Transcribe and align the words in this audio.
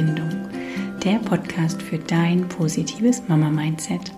Bauch, 0.00 0.06
Bindung. 0.06 0.30
Der 1.04 1.18
Podcast 1.18 1.82
für 1.82 1.98
dein 1.98 2.48
positives 2.48 3.22
Mama-Mindset. 3.28 4.12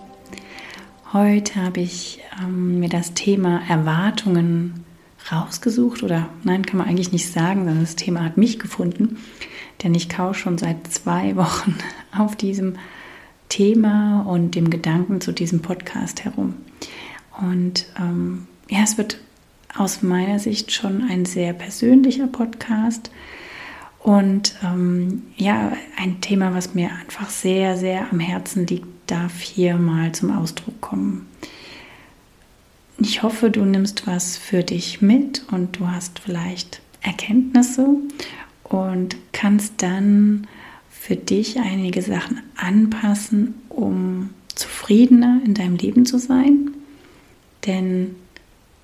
Heute 1.11 1.55
habe 1.61 1.81
ich 1.81 2.21
ähm, 2.41 2.79
mir 2.79 2.89
das 2.89 3.13
Thema 3.13 3.61
Erwartungen 3.67 4.85
rausgesucht 5.31 6.01
oder 6.03 6.29
nein, 6.43 6.65
kann 6.65 6.77
man 6.77 6.87
eigentlich 6.87 7.11
nicht 7.11 7.29
sagen, 7.29 7.65
sondern 7.65 7.81
das 7.81 7.97
Thema 7.97 8.23
hat 8.23 8.37
mich 8.37 8.59
gefunden, 8.59 9.17
denn 9.83 9.93
ich 9.93 10.07
kaue 10.09 10.33
schon 10.33 10.57
seit 10.57 10.87
zwei 10.87 11.35
Wochen 11.35 11.75
auf 12.17 12.35
diesem 12.35 12.75
Thema 13.49 14.21
und 14.21 14.55
dem 14.55 14.69
Gedanken 14.69 15.19
zu 15.19 15.33
diesem 15.33 15.61
Podcast 15.61 16.23
herum. 16.23 16.55
Und 17.41 17.87
ähm, 17.99 18.47
ja, 18.69 18.83
es 18.83 18.97
wird 18.97 19.17
aus 19.75 20.01
meiner 20.01 20.39
Sicht 20.39 20.71
schon 20.71 21.03
ein 21.09 21.25
sehr 21.25 21.51
persönlicher 21.51 22.27
Podcast 22.27 23.11
und 24.03 24.55
ähm, 24.61 25.23
ja, 25.37 25.71
ein 25.95 26.19
Thema, 26.19 26.53
was 26.53 26.75
mir 26.75 26.89
einfach 26.91 27.29
sehr, 27.29 27.77
sehr 27.77 28.11
am 28.11 28.19
Herzen 28.19 28.67
liegt, 28.67 28.85
darf 29.07 29.39
hier 29.39 29.77
mal 29.77 30.11
zum 30.11 30.37
Ausdruck 30.37 30.81
kommen. 30.81 31.25
Ich 32.97 33.23
hoffe, 33.23 33.49
du 33.49 33.63
nimmst 33.63 34.05
was 34.05 34.37
für 34.37 34.61
dich 34.61 35.01
mit 35.01 35.45
und 35.51 35.79
du 35.79 35.87
hast 35.87 36.19
vielleicht 36.19 36.81
Erkenntnisse 37.01 37.95
und 38.63 39.15
kannst 39.31 39.81
dann 39.81 40.47
für 40.89 41.15
dich 41.15 41.59
einige 41.59 42.01
Sachen 42.01 42.41
anpassen, 42.57 43.55
um 43.69 44.31
zufriedener 44.53 45.39
in 45.45 45.53
deinem 45.53 45.77
Leben 45.77 46.05
zu 46.05 46.17
sein. 46.17 46.71
Denn 47.65 48.15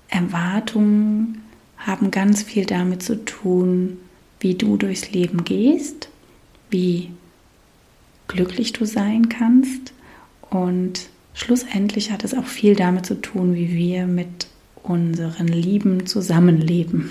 Erwartungen 0.08 1.42
haben 1.76 2.10
ganz 2.10 2.42
viel 2.42 2.64
damit 2.64 3.02
zu 3.02 3.22
tun, 3.22 3.98
wie 4.40 4.54
du 4.54 4.76
durchs 4.76 5.12
Leben 5.12 5.44
gehst, 5.44 6.08
wie 6.70 7.10
glücklich 8.28 8.72
du 8.72 8.84
sein 8.84 9.28
kannst 9.28 9.92
und 10.48 11.08
schlussendlich 11.34 12.10
hat 12.10 12.24
es 12.24 12.34
auch 12.34 12.46
viel 12.46 12.74
damit 12.74 13.06
zu 13.06 13.20
tun, 13.20 13.54
wie 13.54 13.74
wir 13.74 14.06
mit 14.06 14.48
unseren 14.82 15.48
Lieben 15.48 16.06
zusammenleben. 16.06 17.10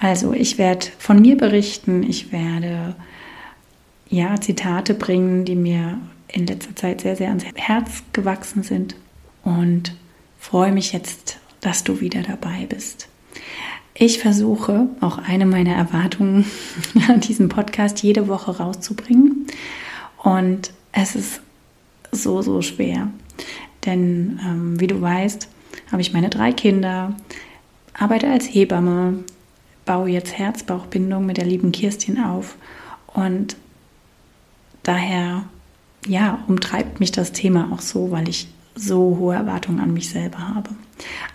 Also 0.00 0.32
ich 0.32 0.58
werde 0.58 0.86
von 0.98 1.20
mir 1.20 1.36
berichten, 1.36 2.04
ich 2.04 2.30
werde 2.30 2.94
ja 4.08 4.40
Zitate 4.40 4.94
bringen, 4.94 5.44
die 5.44 5.56
mir 5.56 5.98
in 6.28 6.46
letzter 6.46 6.76
Zeit 6.76 7.00
sehr, 7.00 7.16
sehr 7.16 7.28
ans 7.28 7.44
Herz 7.56 8.04
gewachsen 8.12 8.62
sind 8.62 8.94
und 9.42 9.96
freue 10.38 10.72
mich 10.72 10.92
jetzt, 10.92 11.38
dass 11.60 11.82
du 11.82 12.00
wieder 12.00 12.22
dabei 12.22 12.66
bist. 12.68 13.08
Ich 14.00 14.20
versuche, 14.20 14.86
auch 15.00 15.18
eine 15.18 15.44
meiner 15.44 15.74
Erwartungen 15.74 16.44
an 17.08 17.20
diesem 17.20 17.48
Podcast 17.48 18.00
jede 18.04 18.28
Woche 18.28 18.56
rauszubringen. 18.56 19.48
Und 20.22 20.72
es 20.92 21.16
ist 21.16 21.40
so, 22.12 22.40
so 22.40 22.62
schwer. 22.62 23.08
Denn 23.86 24.38
ähm, 24.44 24.80
wie 24.80 24.86
du 24.86 25.00
weißt, 25.00 25.48
habe 25.90 26.00
ich 26.00 26.12
meine 26.12 26.30
drei 26.30 26.52
Kinder, 26.52 27.16
arbeite 27.92 28.30
als 28.30 28.46
Hebamme, 28.46 29.24
baue 29.84 30.10
jetzt 30.10 30.38
Herzbauchbindung 30.38 31.26
mit 31.26 31.36
der 31.36 31.46
lieben 31.46 31.72
Kirstin 31.72 32.20
auf. 32.22 32.54
Und 33.08 33.56
daher, 34.84 35.42
ja, 36.06 36.44
umtreibt 36.46 37.00
mich 37.00 37.10
das 37.10 37.32
Thema 37.32 37.72
auch 37.72 37.80
so, 37.80 38.12
weil 38.12 38.28
ich 38.28 38.46
so 38.78 39.16
hohe 39.18 39.34
Erwartungen 39.34 39.80
an 39.80 39.92
mich 39.92 40.10
selber 40.10 40.38
habe. 40.54 40.70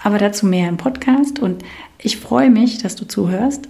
Aber 0.03 0.17
dazu 0.17 0.45
mehr 0.45 0.69
im 0.69 0.77
Podcast 0.77 1.39
und 1.39 1.63
ich 1.97 2.17
freue 2.17 2.49
mich, 2.49 2.79
dass 2.79 2.95
du 2.95 3.05
zuhörst 3.05 3.67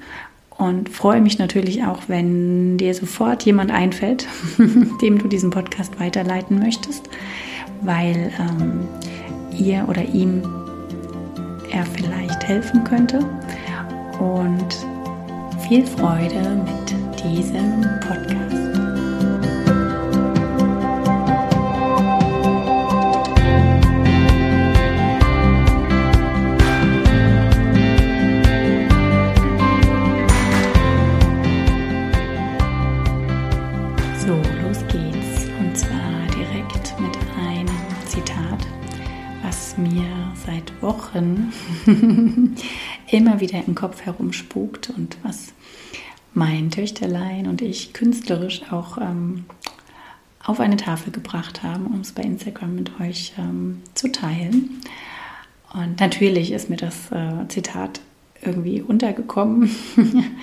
und 0.58 0.90
freue 0.90 1.22
mich 1.22 1.40
natürlich 1.40 1.84
auch, 1.84 2.04
wenn 2.08 2.78
dir 2.78 2.94
sofort 2.94 3.44
jemand 3.44 3.72
einfällt, 3.72 4.28
dem 5.02 5.18
du 5.18 5.28
diesen 5.28 5.50
Podcast 5.50 6.00
weiterleiten 6.00 6.60
möchtest, 6.60 7.10
weil 7.82 8.32
ähm, 8.40 8.88
ihr 9.58 9.86
oder 9.88 10.04
ihm 10.04 10.42
er 11.72 11.86
vielleicht 11.86 12.48
helfen 12.48 12.84
könnte. 12.84 13.20
Und 14.20 14.86
viel 15.68 15.86
Freude 15.86 16.64
mit 16.64 17.24
diesem 17.24 17.82
Podcast. 18.00 18.53
Wochen 41.14 41.52
immer 43.12 43.40
wieder 43.40 43.64
im 43.66 43.76
Kopf 43.76 44.02
herumspukt 44.02 44.90
und 44.90 45.18
was 45.24 45.54
mein 46.34 46.72
Töchterlein 46.72 47.48
und 47.48 47.62
ich 47.62 47.94
künstlerisch 47.94 48.64
auch 48.72 48.98
ähm, 48.98 49.46
auf 50.44 50.60
eine 50.60 50.78
Tafel 50.78 51.12
gebracht 51.12 51.64
haben, 51.64 51.88
um 51.88 52.02
es 52.02 52.12
bei 52.12 52.24
Instagram 52.24 52.76
mit 52.76 53.00
euch 53.00 53.34
ähm, 53.38 53.82
zu 53.94 54.12
teilen. 54.12 54.82
Und 55.74 56.00
natürlich 56.00 56.52
ist 56.52 56.70
mir 56.70 56.78
das 56.78 57.12
äh, 57.12 57.48
Zitat 57.48 58.02
irgendwie 58.42 58.82
untergekommen 58.82 59.70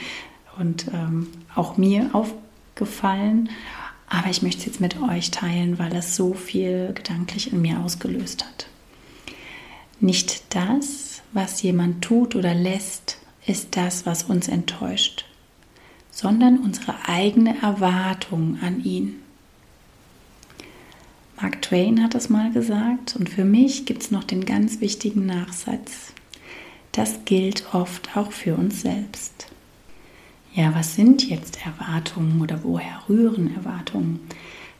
und 0.59 0.86
ähm, 0.94 1.28
auch 1.54 1.76
mir 1.76 2.10
aufgefallen. 2.12 3.50
Aber 4.09 4.30
ich 4.30 4.42
möchte 4.42 4.60
es 4.60 4.66
jetzt 4.66 4.80
mit 4.80 5.00
euch 5.03 5.30
teilen, 5.30 5.78
weil 5.78 5.94
es 5.94 6.16
so 6.16 6.34
viel 6.34 6.92
gedanklich 6.94 7.53
in 7.53 7.60
mir 7.60 7.80
ausgelöst 7.80 8.44
hat. 8.44 8.69
Nicht 10.00 10.54
das, 10.54 11.20
was 11.34 11.60
jemand 11.60 12.02
tut 12.02 12.34
oder 12.34 12.54
lässt, 12.54 13.18
ist 13.46 13.76
das, 13.76 14.06
was 14.06 14.22
uns 14.22 14.48
enttäuscht, 14.48 15.26
sondern 16.10 16.58
unsere 16.58 16.94
eigene 17.06 17.60
Erwartung 17.60 18.58
an 18.62 18.82
ihn. 18.82 19.16
Mark 21.36 21.60
Twain 21.60 22.02
hat 22.02 22.14
es 22.14 22.30
mal 22.30 22.50
gesagt 22.50 23.14
und 23.16 23.28
für 23.28 23.44
mich 23.44 23.84
gibt 23.84 24.02
es 24.02 24.10
noch 24.10 24.24
den 24.24 24.46
ganz 24.46 24.80
wichtigen 24.80 25.26
Nachsatz. 25.26 26.12
Das 26.92 27.26
gilt 27.26 27.74
oft 27.74 28.16
auch 28.16 28.32
für 28.32 28.54
uns 28.54 28.80
selbst. 28.80 29.48
Ja, 30.54 30.74
was 30.74 30.96
sind 30.96 31.28
jetzt 31.28 31.58
Erwartungen 31.64 32.40
oder 32.40 32.64
woher 32.64 33.02
rühren 33.06 33.54
Erwartungen? 33.54 34.20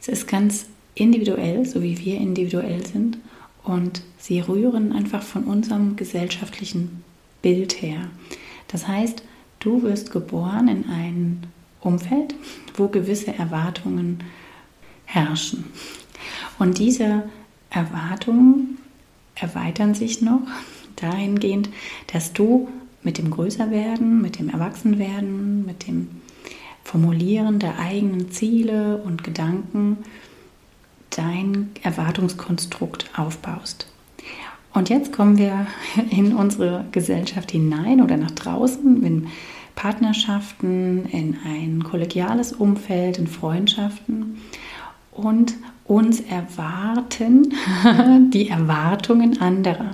Es 0.01 0.07
ist 0.07 0.27
ganz 0.27 0.65
individuell, 0.95 1.65
so 1.65 1.81
wie 1.83 1.97
wir 1.99 2.17
individuell 2.17 2.85
sind 2.85 3.17
und 3.63 4.01
sie 4.17 4.39
rühren 4.39 4.91
einfach 4.91 5.21
von 5.21 5.43
unserem 5.43 5.95
gesellschaftlichen 5.95 7.03
Bild 7.41 7.81
her. 7.81 8.09
Das 8.67 8.87
heißt, 8.87 9.23
du 9.59 9.83
wirst 9.83 10.11
geboren 10.11 10.67
in 10.67 10.89
ein 10.89 11.47
Umfeld, 11.81 12.35
wo 12.75 12.87
gewisse 12.87 13.33
Erwartungen 13.33 14.23
herrschen. 15.05 15.65
Und 16.59 16.77
diese 16.77 17.23
Erwartungen 17.69 18.77
erweitern 19.35 19.95
sich 19.95 20.21
noch 20.21 20.41
dahingehend, 20.95 21.69
dass 22.13 22.33
du 22.33 22.69
mit 23.03 23.17
dem 23.17 23.31
Größerwerden, 23.31 24.21
mit 24.21 24.39
dem 24.39 24.49
Erwachsenwerden, 24.49 25.65
mit 25.65 25.87
dem 25.87 26.07
Formulieren 26.83 27.59
der 27.59 27.79
eigenen 27.79 28.31
Ziele 28.31 28.97
und 28.97 29.23
Gedanken 29.23 29.97
dein 31.11 31.71
Erwartungskonstrukt 31.83 33.09
aufbaust. 33.17 33.87
Und 34.73 34.89
jetzt 34.89 35.11
kommen 35.11 35.37
wir 35.37 35.67
in 36.09 36.33
unsere 36.33 36.85
Gesellschaft 36.91 37.51
hinein 37.51 38.01
oder 38.01 38.17
nach 38.17 38.31
draußen, 38.31 39.03
in 39.03 39.27
Partnerschaften, 39.75 41.05
in 41.05 41.37
ein 41.45 41.83
kollegiales 41.83 42.53
Umfeld, 42.53 43.17
in 43.17 43.27
Freundschaften 43.27 44.37
und 45.11 45.55
uns 45.85 46.21
erwarten 46.21 47.53
die 48.31 48.49
Erwartungen 48.49 49.41
anderer. 49.41 49.91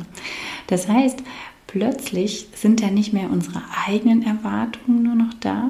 Das 0.68 0.88
heißt, 0.88 1.24
plötzlich 1.68 2.48
sind 2.54 2.82
ja 2.82 2.92
nicht 2.92 3.14
mehr 3.14 3.32
unsere 3.32 3.62
eigenen 3.88 4.24
Erwartungen 4.24 5.04
nur 5.04 5.16
noch 5.16 5.34
da 5.40 5.70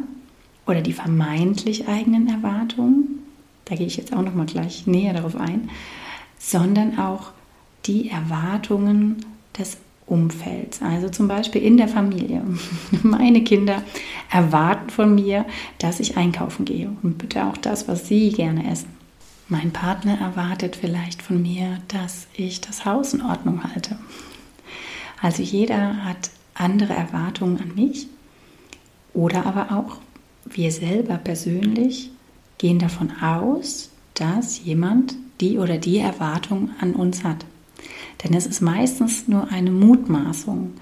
oder 0.66 0.82
die 0.82 0.94
vermeintlich 0.94 1.88
eigenen 1.88 2.28
Erwartungen, 2.28 3.20
da 3.68 3.76
gehe 3.76 3.88
ich 3.88 3.98
jetzt 3.98 4.14
auch 4.14 4.22
noch 4.22 4.34
mal 4.34 4.46
gleich 4.46 4.88
näher 4.88 5.14
darauf 5.14 5.36
ein, 5.36 5.70
sondern 6.40 7.00
auch 7.00 7.32
die 7.86 8.10
Erwartungen 8.10 9.26
des 9.58 9.78
Umfelds. 10.06 10.82
Also 10.82 11.10
zum 11.10 11.28
Beispiel 11.28 11.62
in 11.62 11.78
der 11.78 11.88
Familie. 11.88 12.44
Meine 13.04 13.44
Kinder 13.44 13.84
erwarten 14.32 14.90
von 14.90 15.14
mir, 15.16 15.46
dass 15.80 16.00
ich 16.00 16.16
einkaufen 16.18 16.66
gehe 16.66 16.92
und 17.04 17.18
bitte 17.18 17.46
auch 17.46 17.58
das, 17.58 17.88
was 17.88 18.08
sie 18.08 18.32
gerne 18.32 18.70
essen. 18.72 18.90
Mein 19.50 19.72
Partner 19.72 20.20
erwartet 20.20 20.76
vielleicht 20.76 21.22
von 21.22 21.42
mir, 21.42 21.80
dass 21.88 22.28
ich 22.34 22.62
das 22.62 22.86
Haus 22.86 23.14
in 23.14 23.22
Ordnung 23.22 23.64
halte. 23.64 23.98
Also 25.22 25.42
jeder 25.42 26.04
hat 26.04 26.30
andere 26.54 26.94
Erwartungen 26.94 27.60
an 27.60 27.76
mich 27.76 28.08
Oder 29.14 29.46
aber 29.46 29.72
auch 29.72 29.98
wir 30.46 30.72
selber 30.72 31.18
persönlich 31.18 32.12
gehen 32.58 32.80
davon 32.80 33.12
aus, 33.22 33.90
dass 34.14 34.64
jemand 34.64 35.16
die 35.42 35.58
oder 35.58 35.78
die 35.78 36.00
Erwartung 36.00 36.72
an 36.80 36.94
uns 36.94 37.24
hat. 37.24 37.46
Denn 38.24 38.34
es 38.34 38.48
ist 38.48 38.62
meistens 38.62 39.28
nur 39.28 39.52
eine 39.52 39.72
Mutmaßung 39.72 40.74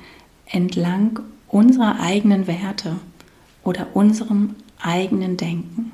entlang 0.45 1.19
unserer 1.47 1.99
eigenen 1.99 2.47
Werte 2.47 2.95
oder 3.63 3.87
unserem 3.93 4.55
eigenen 4.79 5.37
Denken. 5.37 5.91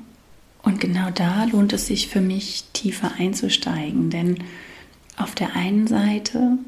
Und 0.62 0.80
genau 0.80 1.10
da 1.10 1.44
lohnt 1.44 1.72
es 1.72 1.86
sich 1.86 2.08
für 2.08 2.20
mich 2.20 2.64
tiefer 2.72 3.12
einzusteigen, 3.18 4.10
denn 4.10 4.38
auf 5.16 5.34
der 5.34 5.56
einen 5.56 5.88
Seite 5.88 6.58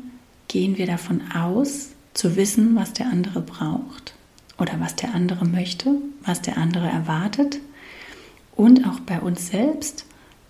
gehen 0.49 0.77
wir 0.77 0.87
davon 0.87 1.23
aus, 1.33 1.91
zu 2.15 2.37
wissen, 2.37 2.77
was 2.77 2.93
der 2.93 3.09
andere 3.09 3.41
braucht 3.41 4.15
oder 4.59 4.79
was 4.79 4.95
der 4.95 5.15
andere 5.15 5.45
möchte, 5.45 5.97
was 6.25 6.43
der 6.43 6.57
andere 6.57 6.87
erwartet. 6.87 7.59
Und 8.57 8.87
auch 8.87 9.01
bei 9.01 9.21
uns 9.21 9.49
selbst 9.49 10.07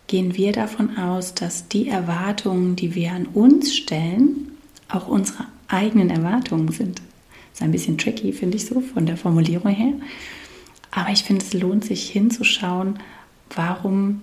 gehen 0.07 0.37
wir 0.37 0.53
davon 0.53 0.99
aus, 0.99 1.35
dass 1.35 1.69
die 1.69 1.89
Erwartungen, 1.89 2.77
die 2.77 2.95
wir 2.95 3.13
an 3.13 3.27
uns 3.27 3.75
stellen, 3.75 4.53
auch 4.89 5.09
unsere 5.09 5.47
eigenen 5.69 6.11
Erwartungen 6.11 6.71
sind. 6.71 6.99
Das 6.99 7.61
ist 7.61 7.63
ein 7.63 7.73
bisschen 7.73 7.99
tricky, 7.99 8.33
finde 8.33 8.57
ich 8.57 8.67
so, 8.67 8.81
von 8.81 9.07
der 9.07 9.17
Formulierung 9.17 9.71
her. 9.71 9.95
Aber 10.91 11.11
ich 11.11 11.25
finde, 11.25 11.45
es 11.45 11.55
lohnt 11.55 11.85
sich 11.85 12.09
hinzuschauen, 12.11 12.99
warum 13.55 14.23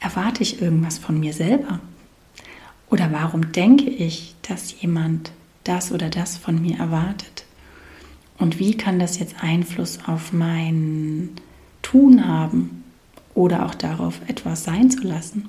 erwarte 0.00 0.42
ich 0.42 0.60
irgendwas 0.60 0.98
von 0.98 1.18
mir 1.18 1.32
selber? 1.32 1.80
Oder 2.90 3.10
warum 3.12 3.52
denke 3.52 3.88
ich, 3.88 4.34
dass 4.42 4.80
jemand 4.82 5.32
das 5.64 5.92
oder 5.92 6.10
das 6.10 6.36
von 6.36 6.60
mir 6.60 6.78
erwartet? 6.78 7.44
Und 8.36 8.58
wie 8.58 8.76
kann 8.76 8.98
das 8.98 9.18
jetzt 9.18 9.36
Einfluss 9.42 10.00
auf 10.06 10.32
mein 10.32 11.30
Tun 11.80 12.26
haben 12.26 12.81
oder 13.34 13.66
auch 13.66 13.74
darauf, 13.74 14.20
etwas 14.28 14.64
sein 14.64 14.90
zu 14.90 15.02
lassen? 15.02 15.48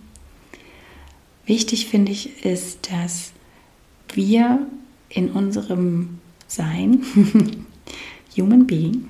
Wichtig 1.46 1.88
finde 1.88 2.12
ich 2.12 2.46
ist, 2.46 2.92
dass 2.92 3.34
wir 4.14 4.66
in 5.10 5.32
unserem 5.32 6.20
Sein, 6.48 7.04
Human 8.38 8.66
Being, 8.66 9.10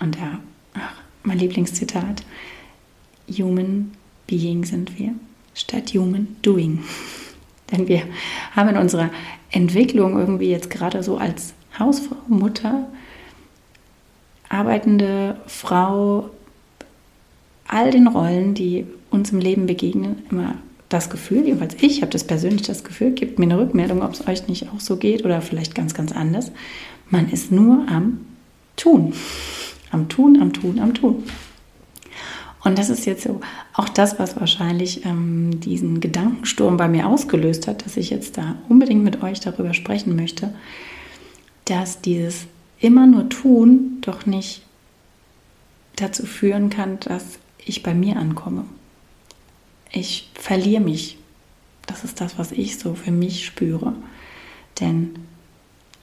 und 0.00 0.16
da, 0.16 0.38
ach, 0.74 0.94
mein 1.22 1.38
Lieblingszitat, 1.38 2.22
Human 3.28 3.92
Being 4.26 4.64
sind 4.64 4.98
wir, 4.98 5.14
statt 5.54 5.92
Human 5.94 6.36
Doing. 6.42 6.84
Denn 7.72 7.88
wir 7.88 8.02
haben 8.54 8.68
in 8.68 8.76
unserer 8.76 9.10
Entwicklung 9.50 10.18
irgendwie 10.18 10.50
jetzt 10.50 10.70
gerade 10.70 11.02
so 11.02 11.16
als 11.16 11.54
Hausfrau, 11.78 12.16
Mutter, 12.28 12.88
arbeitende 14.48 15.40
Frau, 15.46 16.30
all 17.74 17.90
den 17.90 18.06
Rollen, 18.06 18.54
die 18.54 18.86
uns 19.10 19.32
im 19.32 19.40
Leben 19.40 19.66
begegnen, 19.66 20.22
immer 20.30 20.54
das 20.88 21.10
Gefühl, 21.10 21.44
jedenfalls 21.44 21.74
ich 21.80 22.02
habe 22.02 22.12
das 22.12 22.24
persönlich 22.24 22.62
das 22.62 22.84
Gefühl, 22.84 23.10
gibt 23.10 23.38
mir 23.38 23.46
eine 23.46 23.58
Rückmeldung, 23.58 24.02
ob 24.02 24.12
es 24.12 24.26
euch 24.28 24.46
nicht 24.46 24.68
auch 24.72 24.78
so 24.78 24.96
geht 24.96 25.24
oder 25.24 25.42
vielleicht 25.42 25.74
ganz, 25.74 25.92
ganz 25.92 26.12
anders. 26.12 26.52
Man 27.10 27.28
ist 27.30 27.50
nur 27.50 27.86
am 27.88 28.20
Tun. 28.76 29.12
Am 29.90 30.08
Tun, 30.08 30.40
am 30.40 30.52
Tun, 30.52 30.78
am 30.78 30.94
Tun. 30.94 31.24
Und 32.62 32.78
das 32.78 32.90
ist 32.90 33.06
jetzt 33.06 33.24
so 33.24 33.40
auch 33.74 33.88
das, 33.88 34.18
was 34.20 34.38
wahrscheinlich 34.38 35.04
ähm, 35.04 35.60
diesen 35.60 36.00
Gedankensturm 36.00 36.76
bei 36.76 36.88
mir 36.88 37.08
ausgelöst 37.08 37.66
hat, 37.66 37.84
dass 37.84 37.96
ich 37.96 38.10
jetzt 38.10 38.38
da 38.38 38.56
unbedingt 38.68 39.02
mit 39.02 39.22
euch 39.22 39.40
darüber 39.40 39.74
sprechen 39.74 40.14
möchte, 40.14 40.54
dass 41.64 42.00
dieses 42.00 42.46
immer 42.78 43.06
nur 43.06 43.28
tun 43.28 43.98
doch 44.00 44.26
nicht 44.26 44.62
dazu 45.96 46.24
führen 46.24 46.70
kann, 46.70 47.00
dass 47.00 47.38
ich 47.64 47.82
bei 47.82 47.94
mir 47.94 48.16
ankomme. 48.16 48.64
Ich 49.90 50.30
verliere 50.34 50.82
mich. 50.82 51.18
Das 51.86 52.04
ist 52.04 52.20
das, 52.20 52.38
was 52.38 52.52
ich 52.52 52.78
so 52.78 52.94
für 52.94 53.12
mich 53.12 53.44
spüre. 53.46 53.94
Denn 54.80 55.14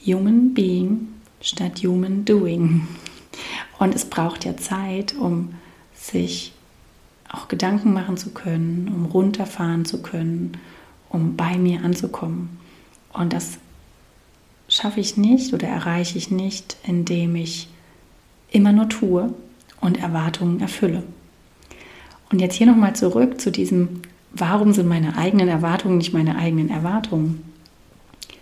Human 0.05 0.53
Being 0.53 1.09
statt 1.41 1.83
Human 1.83 2.23
Doing. 2.25 2.87
Und 3.79 3.95
es 3.95 4.05
braucht 4.05 4.45
ja 4.45 4.55
Zeit, 4.57 5.15
um 5.15 5.55
sich 5.93 6.53
auch 7.29 7.47
Gedanken 7.47 7.93
machen 7.93 8.17
zu 8.17 8.31
können, 8.31 8.91
um 8.93 9.05
runterfahren 9.05 9.85
zu 9.85 10.01
können, 10.01 10.57
um 11.09 11.35
bei 11.35 11.57
mir 11.57 11.83
anzukommen. 11.83 12.59
Und 13.13 13.33
das 13.33 13.57
schaffe 14.67 14.99
ich 14.99 15.17
nicht 15.17 15.53
oder 15.53 15.67
erreiche 15.67 16.17
ich 16.17 16.31
nicht, 16.31 16.77
indem 16.83 17.35
ich 17.35 17.67
immer 18.51 18.71
nur 18.71 18.89
tue 18.89 19.33
und 19.79 19.97
Erwartungen 19.99 20.61
erfülle. 20.61 21.03
Und 22.31 22.39
jetzt 22.39 22.55
hier 22.55 22.67
nochmal 22.67 22.95
zurück 22.95 23.41
zu 23.41 23.51
diesem, 23.51 24.01
warum 24.31 24.73
sind 24.73 24.87
meine 24.87 25.17
eigenen 25.17 25.49
Erwartungen 25.49 25.97
nicht 25.97 26.13
meine 26.13 26.37
eigenen 26.37 26.69
Erwartungen? 26.69 27.43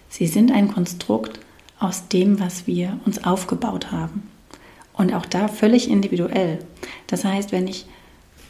Sie 0.09 0.27
sind 0.27 0.51
ein 0.51 0.71
Konstrukt 0.71 1.39
aus 1.79 2.07
dem, 2.07 2.39
was 2.39 2.67
wir 2.67 2.99
uns 3.05 3.23
aufgebaut 3.23 3.91
haben. 3.91 4.23
Und 4.93 5.13
auch 5.13 5.25
da 5.25 5.47
völlig 5.47 5.89
individuell. 5.89 6.59
Das 7.07 7.23
heißt, 7.23 7.51
wenn 7.51 7.67
ich, 7.67 7.85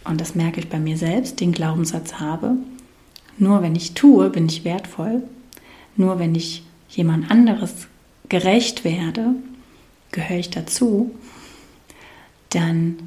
und 0.03 0.19
das 0.19 0.36
merke 0.36 0.59
ich 0.59 0.69
bei 0.69 0.80
mir 0.80 0.97
selbst, 0.97 1.39
den 1.39 1.51
Glaubenssatz 1.51 2.15
habe, 2.15 2.56
nur 3.38 3.62
wenn 3.62 3.75
ich 3.75 3.94
tue, 3.94 4.30
bin 4.30 4.47
ich 4.47 4.65
wertvoll. 4.65 5.24
Nur 5.95 6.19
wenn 6.19 6.35
ich 6.35 6.63
jemand 6.89 7.30
anderes 7.30 7.88
gerecht 8.27 8.83
werde, 8.83 9.35
gehöre 10.12 10.39
ich 10.39 10.50
dazu, 10.50 11.12
dann 12.50 12.97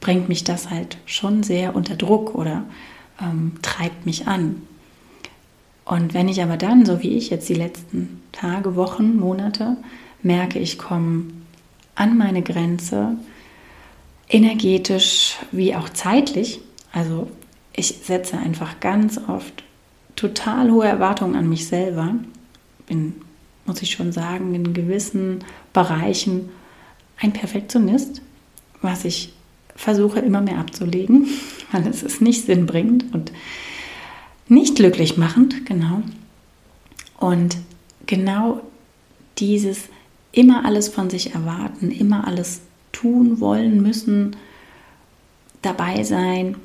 bringt 0.00 0.28
mich 0.28 0.44
das 0.44 0.70
halt 0.70 0.98
schon 1.06 1.42
sehr 1.42 1.74
unter 1.74 1.96
Druck 1.96 2.34
oder 2.34 2.64
ähm, 3.20 3.52
treibt 3.62 4.06
mich 4.06 4.26
an. 4.26 4.62
Und 5.84 6.14
wenn 6.14 6.28
ich 6.28 6.42
aber 6.42 6.56
dann, 6.56 6.84
so 6.84 7.02
wie 7.02 7.16
ich 7.16 7.30
jetzt 7.30 7.48
die 7.48 7.54
letzten 7.54 8.22
Tage, 8.32 8.74
Wochen, 8.74 9.16
Monate, 9.16 9.76
merke, 10.22 10.58
ich 10.58 10.78
komme 10.78 11.26
an 11.94 12.18
meine 12.18 12.42
Grenze, 12.42 13.16
energetisch 14.28 15.36
wie 15.52 15.76
auch 15.76 15.88
zeitlich. 15.88 16.60
Also 16.92 17.28
ich 17.72 18.00
setze 18.02 18.36
einfach 18.36 18.80
ganz 18.80 19.20
oft 19.28 19.62
total 20.16 20.70
hohe 20.70 20.86
Erwartungen 20.86 21.36
an 21.36 21.48
mich 21.48 21.68
selber. 21.68 22.14
Bin, 22.86 23.14
muss 23.64 23.82
ich 23.82 23.92
schon 23.92 24.12
sagen, 24.12 24.54
in 24.54 24.74
gewissen 24.74 25.44
Bereichen 25.72 26.48
ein 27.20 27.32
Perfektionist, 27.32 28.22
was 28.82 29.04
ich 29.04 29.32
versuche 29.76 30.18
immer 30.20 30.40
mehr 30.40 30.58
abzulegen, 30.58 31.28
weil 31.70 31.86
es 31.86 32.02
ist 32.02 32.20
nicht 32.20 32.46
sinnbringend 32.46 33.14
und 33.14 33.30
nicht 34.48 34.76
glücklich 34.76 35.16
machend, 35.16 35.66
genau. 35.66 36.02
Und 37.18 37.56
genau 38.06 38.60
dieses 39.38 39.88
immer 40.32 40.64
alles 40.64 40.88
von 40.88 41.10
sich 41.10 41.34
erwarten, 41.34 41.90
immer 41.90 42.26
alles 42.26 42.60
tun 42.92 43.40
wollen 43.40 43.82
müssen, 43.82 44.36
dabei 45.62 46.04
sein, 46.04 46.56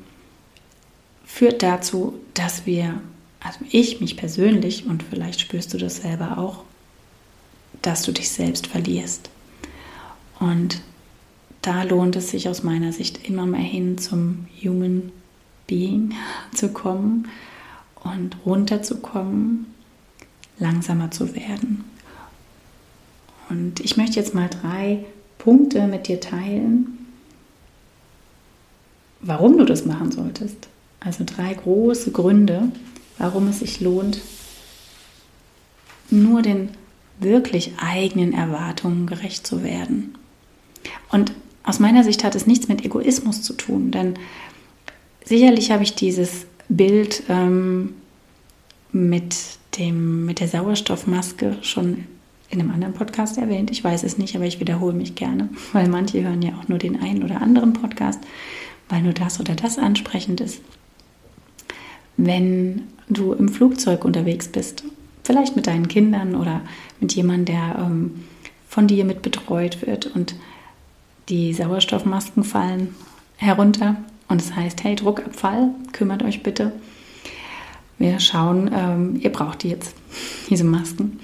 führt 1.24 1.62
dazu, 1.62 2.14
dass 2.34 2.66
wir, 2.66 3.00
also 3.40 3.58
ich 3.70 4.00
mich 4.00 4.16
persönlich, 4.16 4.86
und 4.86 5.02
vielleicht 5.02 5.40
spürst 5.40 5.72
du 5.74 5.78
das 5.78 5.96
selber 5.96 6.38
auch, 6.38 6.64
dass 7.80 8.02
du 8.02 8.12
dich 8.12 8.30
selbst 8.30 8.66
verlierst. 8.66 9.30
Und 10.38 10.80
da 11.62 11.84
lohnt 11.84 12.16
es 12.16 12.30
sich 12.30 12.48
aus 12.48 12.62
meiner 12.62 12.92
Sicht 12.92 13.28
immer 13.28 13.46
mehr 13.46 13.60
hin 13.60 13.96
zum 13.98 14.46
Human 14.62 15.12
Being 15.66 16.14
zu 16.54 16.68
kommen 16.68 17.28
und 18.02 18.36
runterzukommen, 18.44 19.66
langsamer 20.58 21.10
zu 21.10 21.34
werden. 21.34 21.84
Und 23.48 23.80
ich 23.80 23.96
möchte 23.96 24.16
jetzt 24.16 24.34
mal 24.34 24.48
drei 24.48 25.04
Punkte 25.38 25.86
mit 25.86 26.08
dir 26.08 26.20
teilen, 26.20 26.98
warum 29.20 29.58
du 29.58 29.64
das 29.64 29.84
machen 29.84 30.10
solltest. 30.10 30.68
Also 31.00 31.24
drei 31.24 31.54
große 31.54 32.12
Gründe, 32.12 32.70
warum 33.18 33.48
es 33.48 33.60
sich 33.60 33.80
lohnt, 33.80 34.20
nur 36.10 36.42
den 36.42 36.70
wirklich 37.18 37.72
eigenen 37.78 38.32
Erwartungen 38.32 39.06
gerecht 39.06 39.46
zu 39.46 39.62
werden. 39.62 40.14
Und 41.10 41.32
aus 41.64 41.78
meiner 41.78 42.04
Sicht 42.04 42.24
hat 42.24 42.34
es 42.34 42.46
nichts 42.46 42.68
mit 42.68 42.84
Egoismus 42.84 43.42
zu 43.42 43.54
tun, 43.54 43.90
denn 43.90 44.14
sicherlich 45.24 45.70
habe 45.70 45.82
ich 45.82 45.94
dieses 45.94 46.46
Bild 46.68 47.22
ähm, 47.28 47.94
mit, 48.92 49.36
dem, 49.78 50.26
mit 50.26 50.40
der 50.40 50.48
Sauerstoffmaske 50.48 51.58
schon 51.62 52.06
in 52.50 52.60
einem 52.60 52.70
anderen 52.70 52.94
Podcast 52.94 53.38
erwähnt. 53.38 53.70
Ich 53.70 53.82
weiß 53.82 54.02
es 54.02 54.18
nicht, 54.18 54.36
aber 54.36 54.44
ich 54.44 54.60
wiederhole 54.60 54.92
mich 54.92 55.14
gerne, 55.14 55.48
weil 55.72 55.88
manche 55.88 56.22
hören 56.22 56.42
ja 56.42 56.52
auch 56.58 56.68
nur 56.68 56.78
den 56.78 57.00
einen 57.00 57.22
oder 57.22 57.40
anderen 57.40 57.72
Podcast, 57.72 58.20
weil 58.88 59.02
nur 59.02 59.14
das 59.14 59.40
oder 59.40 59.54
das 59.54 59.78
ansprechend 59.78 60.40
ist. 60.40 60.60
Wenn 62.16 62.82
du 63.08 63.32
im 63.32 63.48
Flugzeug 63.48 64.04
unterwegs 64.04 64.48
bist, 64.48 64.84
vielleicht 65.24 65.56
mit 65.56 65.66
deinen 65.66 65.88
Kindern 65.88 66.34
oder 66.34 66.60
mit 67.00 67.14
jemandem, 67.14 67.54
der 67.54 67.78
ähm, 67.78 68.24
von 68.68 68.86
dir 68.86 69.04
mit 69.04 69.22
betreut 69.22 69.86
wird 69.86 70.06
und 70.14 70.34
die 71.28 71.52
Sauerstoffmasken 71.52 72.44
fallen 72.44 72.94
herunter 73.36 73.96
und 74.28 74.40
es 74.40 74.54
heißt, 74.54 74.82
hey, 74.84 74.94
Druckabfall, 74.94 75.70
kümmert 75.92 76.22
euch 76.22 76.42
bitte. 76.42 76.72
Wir 77.98 78.18
schauen, 78.18 78.70
ähm, 78.74 79.20
ihr 79.20 79.30
braucht 79.30 79.62
die 79.62 79.68
jetzt, 79.68 79.94
diese 80.50 80.64
Masken. 80.64 81.20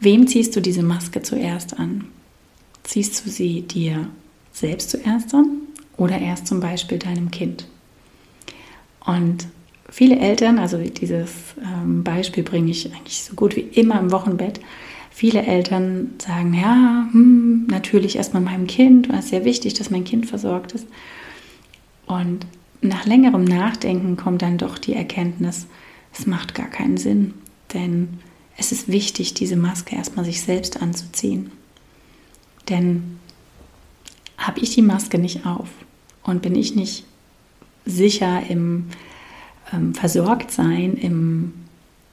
Wem 0.00 0.26
ziehst 0.26 0.56
du 0.56 0.60
diese 0.60 0.82
Maske 0.82 1.22
zuerst 1.22 1.78
an? 1.78 2.06
Ziehst 2.82 3.24
du 3.24 3.30
sie 3.30 3.62
dir 3.62 4.08
selbst 4.52 4.90
zuerst 4.90 5.32
an 5.34 5.62
oder 5.96 6.18
erst 6.18 6.48
zum 6.48 6.60
Beispiel 6.60 6.98
deinem 6.98 7.30
Kind? 7.30 7.66
Und 9.04 9.46
viele 9.88 10.18
Eltern, 10.18 10.58
also 10.58 10.78
dieses 10.78 11.30
ähm, 11.62 12.02
Beispiel 12.02 12.42
bringe 12.42 12.70
ich 12.70 12.92
eigentlich 12.92 13.22
so 13.22 13.34
gut 13.34 13.54
wie 13.56 13.60
immer 13.60 14.00
im 14.00 14.10
Wochenbett, 14.10 14.60
viele 15.12 15.42
Eltern 15.42 16.12
sagen, 16.18 16.54
ja, 16.54 17.06
hm, 17.12 17.66
natürlich 17.70 18.16
erstmal 18.16 18.42
meinem 18.42 18.66
Kind, 18.66 19.08
weil 19.08 19.18
es 19.18 19.28
sehr 19.28 19.44
wichtig, 19.44 19.74
dass 19.74 19.90
mein 19.90 20.04
Kind 20.04 20.26
versorgt 20.26 20.72
ist. 20.72 20.86
Und 22.06 22.46
nach 22.80 23.06
längerem 23.06 23.44
Nachdenken 23.44 24.16
kommt 24.16 24.42
dann 24.42 24.58
doch 24.58 24.78
die 24.78 24.94
Erkenntnis, 24.94 25.66
es 26.12 26.26
macht 26.26 26.54
gar 26.54 26.68
keinen 26.68 26.96
Sinn, 26.96 27.34
denn 27.72 28.18
es 28.56 28.72
ist 28.72 28.88
wichtig, 28.88 29.34
diese 29.34 29.56
Maske 29.56 29.96
erstmal 29.96 30.24
sich 30.24 30.42
selbst 30.42 30.82
anzuziehen. 30.82 31.52
Denn 32.68 33.18
habe 34.36 34.60
ich 34.60 34.74
die 34.74 34.82
Maske 34.82 35.18
nicht 35.18 35.46
auf 35.46 35.68
und 36.22 36.42
bin 36.42 36.54
ich 36.54 36.74
nicht 36.74 37.04
sicher 37.84 38.42
im 38.48 38.86
ähm, 39.72 39.94
Versorgtsein, 39.94 40.94
im 40.94 41.54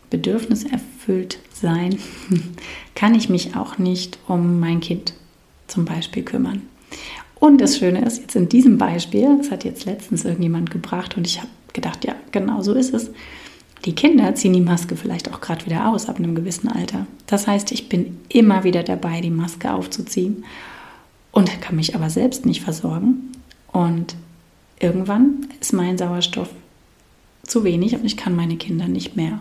Bedürfnis 0.10 0.64
erfüllt 0.64 1.40
sein, 1.54 1.98
kann 2.96 3.16
ich 3.16 3.30
mich 3.30 3.56
auch 3.56 3.78
nicht 3.78 4.20
um 4.28 4.60
mein 4.60 4.80
Kind 4.80 5.14
zum 5.68 5.86
Beispiel 5.86 6.24
kümmern. 6.24 6.64
Und 7.36 7.62
das 7.62 7.78
Schöne 7.78 8.04
ist, 8.04 8.20
jetzt 8.20 8.36
in 8.36 8.50
diesem 8.50 8.78
Beispiel, 8.78 9.38
das 9.38 9.52
hat 9.52 9.64
jetzt 9.64 9.86
letztens 9.86 10.26
irgendjemand 10.26 10.72
gebracht 10.72 11.16
und 11.16 11.26
ich 11.26 11.40
habe 11.40 11.50
gedacht, 11.74 12.04
ja, 12.04 12.16
genau 12.32 12.62
so 12.62 12.74
ist 12.74 12.94
es. 12.94 13.12
Die 13.86 13.96
Kinder 13.96 14.36
ziehen 14.36 14.52
die 14.52 14.62
Maske 14.62 14.98
vielleicht 14.98 15.32
auch 15.32 15.40
gerade 15.40 15.66
wieder 15.66 15.88
aus 15.88 16.10
ab 16.10 16.18
einem 16.18 16.36
gewissen 16.36 16.68
Alter. 16.68 17.08
Das 17.28 17.48
heißt, 17.48 17.72
ich 17.72 17.88
bin 17.88 18.18
immer 18.28 18.66
wieder 18.66 18.84
dabei, 18.84 19.22
die 19.22 19.30
Maske 19.30 19.74
aufzuziehen 19.74 20.44
und 21.32 21.62
kann 21.62 21.78
mich 21.78 21.96
aber 21.96 22.10
selbst 22.10 22.46
nicht 22.46 22.62
versorgen. 22.62 23.32
Und 23.72 24.16
irgendwann 24.80 25.48
ist 25.62 25.72
mein 25.72 25.98
Sauerstoff 25.98 26.50
zu 27.44 27.64
wenig 27.64 27.96
und 27.96 28.04
ich 28.04 28.18
kann 28.18 28.36
meine 28.36 28.58
Kinder 28.58 28.88
nicht 28.88 29.16
mehr 29.16 29.40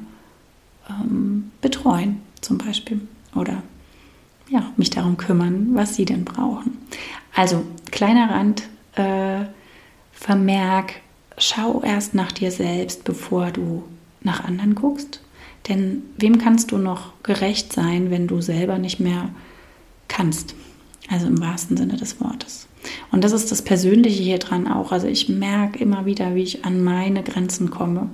ähm, 0.88 1.50
betreuen, 1.60 2.20
zum 2.40 2.58
Beispiel. 2.58 3.00
Oder 3.34 3.62
ja, 4.48 4.72
mich 4.76 4.90
darum 4.90 5.16
kümmern, 5.16 5.70
was 5.74 5.94
sie 5.94 6.04
denn 6.04 6.24
brauchen. 6.24 6.78
Also, 7.34 7.64
kleiner 7.90 8.30
Rand, 8.30 8.62
äh, 8.94 9.44
Vermerk, 10.12 10.94
schau 11.36 11.82
erst 11.82 12.14
nach 12.14 12.32
dir 12.32 12.50
selbst, 12.50 13.04
bevor 13.04 13.50
du 13.50 13.84
nach 14.22 14.44
anderen 14.44 14.74
guckst. 14.74 15.20
Denn 15.68 16.02
wem 16.16 16.38
kannst 16.38 16.72
du 16.72 16.78
noch 16.78 17.12
gerecht 17.22 17.72
sein, 17.72 18.10
wenn 18.10 18.26
du 18.26 18.40
selber 18.40 18.78
nicht 18.78 19.00
mehr 19.00 19.28
kannst? 20.08 20.54
Also 21.10 21.26
im 21.26 21.40
wahrsten 21.40 21.76
Sinne 21.76 21.96
des 21.96 22.20
Wortes. 22.20 22.66
Und 23.10 23.24
das 23.24 23.32
ist 23.32 23.50
das 23.50 23.62
Persönliche 23.62 24.22
hier 24.22 24.38
dran 24.38 24.66
auch. 24.66 24.92
Also 24.92 25.06
ich 25.06 25.28
merke 25.28 25.78
immer 25.78 26.06
wieder, 26.06 26.34
wie 26.34 26.42
ich 26.42 26.64
an 26.64 26.82
meine 26.82 27.22
Grenzen 27.22 27.70
komme 27.70 28.10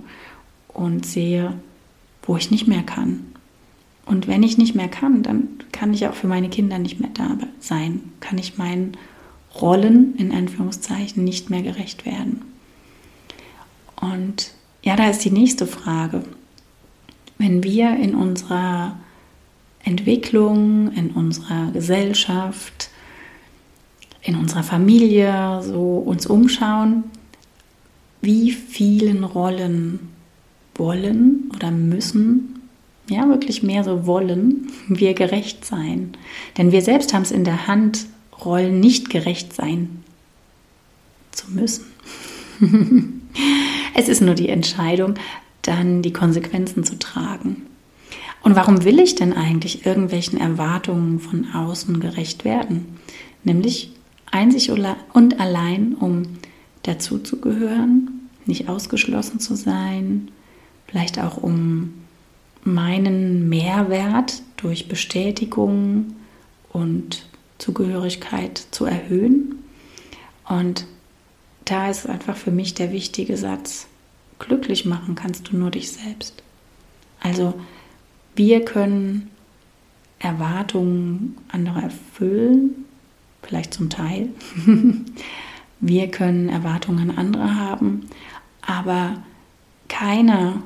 und 0.68 1.06
sehe, 1.06 1.54
wo 2.24 2.36
ich 2.36 2.50
nicht 2.50 2.66
mehr 2.66 2.82
kann. 2.82 3.26
Und 4.06 4.26
wenn 4.26 4.42
ich 4.42 4.58
nicht 4.58 4.74
mehr 4.74 4.88
kann, 4.88 5.22
dann 5.22 5.48
kann 5.72 5.94
ich 5.94 6.06
auch 6.06 6.14
für 6.14 6.26
meine 6.26 6.50
Kinder 6.50 6.78
nicht 6.78 7.00
mehr 7.00 7.10
da 7.14 7.38
sein, 7.60 8.12
kann 8.20 8.38
ich 8.38 8.58
meinen 8.58 8.96
Rollen 9.60 10.14
in 10.16 10.32
Anführungszeichen 10.32 11.24
nicht 11.24 11.48
mehr 11.48 11.62
gerecht 11.62 12.04
werden. 12.04 12.42
Und 14.00 14.52
ja, 14.82 14.96
da 14.96 15.08
ist 15.08 15.24
die 15.24 15.30
nächste 15.30 15.66
Frage. 15.66 16.24
Wenn 17.38 17.62
wir 17.62 17.96
in 17.96 18.14
unserer 18.14 18.98
Entwicklung, 19.82 20.92
in 20.92 21.10
unserer 21.10 21.70
Gesellschaft, 21.72 22.90
in 24.22 24.36
unserer 24.36 24.62
Familie 24.62 25.62
so 25.62 25.98
uns 25.98 26.26
umschauen, 26.26 27.04
wie 28.20 28.52
vielen 28.52 29.24
Rollen 29.24 30.13
wollen 30.74 31.50
oder 31.54 31.70
müssen, 31.70 32.60
ja 33.08 33.28
wirklich 33.28 33.62
mehr 33.62 33.84
so 33.84 34.06
wollen, 34.06 34.70
wir 34.88 35.14
gerecht 35.14 35.64
sein. 35.64 36.16
Denn 36.56 36.72
wir 36.72 36.82
selbst 36.82 37.12
haben 37.12 37.22
es 37.22 37.30
in 37.30 37.44
der 37.44 37.66
Hand, 37.66 38.06
Rollen 38.44 38.80
nicht 38.80 39.10
gerecht 39.10 39.52
sein 39.52 40.02
zu 41.32 41.50
müssen. 41.50 41.84
Es 43.96 44.08
ist 44.08 44.22
nur 44.22 44.34
die 44.34 44.48
Entscheidung, 44.48 45.14
dann 45.62 46.02
die 46.02 46.12
Konsequenzen 46.12 46.82
zu 46.82 46.98
tragen. 46.98 47.62
Und 48.42 48.56
warum 48.56 48.84
will 48.84 48.98
ich 48.98 49.14
denn 49.14 49.32
eigentlich 49.32 49.86
irgendwelchen 49.86 50.38
Erwartungen 50.38 51.20
von 51.20 51.46
außen 51.52 52.00
gerecht 52.00 52.44
werden? 52.44 52.98
Nämlich 53.44 53.92
einzig 54.30 54.70
und 54.70 55.40
allein, 55.40 55.94
um 55.94 56.24
dazuzugehören, 56.82 58.28
nicht 58.46 58.68
ausgeschlossen 58.68 59.40
zu 59.40 59.54
sein, 59.54 60.28
vielleicht 60.86 61.18
auch 61.18 61.36
um 61.36 61.94
meinen 62.62 63.48
Mehrwert 63.48 64.42
durch 64.56 64.88
Bestätigung 64.88 66.14
und 66.72 67.26
Zugehörigkeit 67.58 68.66
zu 68.70 68.84
erhöhen. 68.84 69.56
Und 70.48 70.86
da 71.64 71.90
ist 71.90 72.08
einfach 72.08 72.36
für 72.36 72.50
mich 72.50 72.74
der 72.74 72.92
wichtige 72.92 73.36
Satz, 73.36 73.86
glücklich 74.38 74.84
machen 74.84 75.14
kannst 75.14 75.48
du 75.48 75.56
nur 75.56 75.70
dich 75.70 75.92
selbst. 75.92 76.42
Also 77.20 77.54
wir 78.34 78.64
können 78.64 79.30
Erwartungen 80.18 81.36
anderer 81.48 81.84
erfüllen, 81.84 82.84
vielleicht 83.42 83.74
zum 83.74 83.90
Teil. 83.90 84.28
wir 85.80 86.10
können 86.10 86.48
Erwartungen 86.48 87.16
anderer 87.16 87.54
haben, 87.54 88.08
aber 88.62 89.22
keiner, 89.88 90.62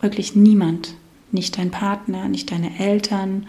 wirklich 0.00 0.34
niemand, 0.34 0.94
nicht 1.32 1.58
dein 1.58 1.70
Partner, 1.70 2.28
nicht 2.28 2.50
deine 2.50 2.78
Eltern, 2.78 3.46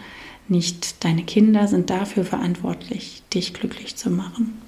nicht 0.48 1.04
deine 1.04 1.24
Kinder 1.24 1.68
sind 1.68 1.90
dafür 1.90 2.24
verantwortlich, 2.24 3.22
dich 3.32 3.52
glücklich 3.52 3.96
zu 3.96 4.10
machen. 4.10 4.60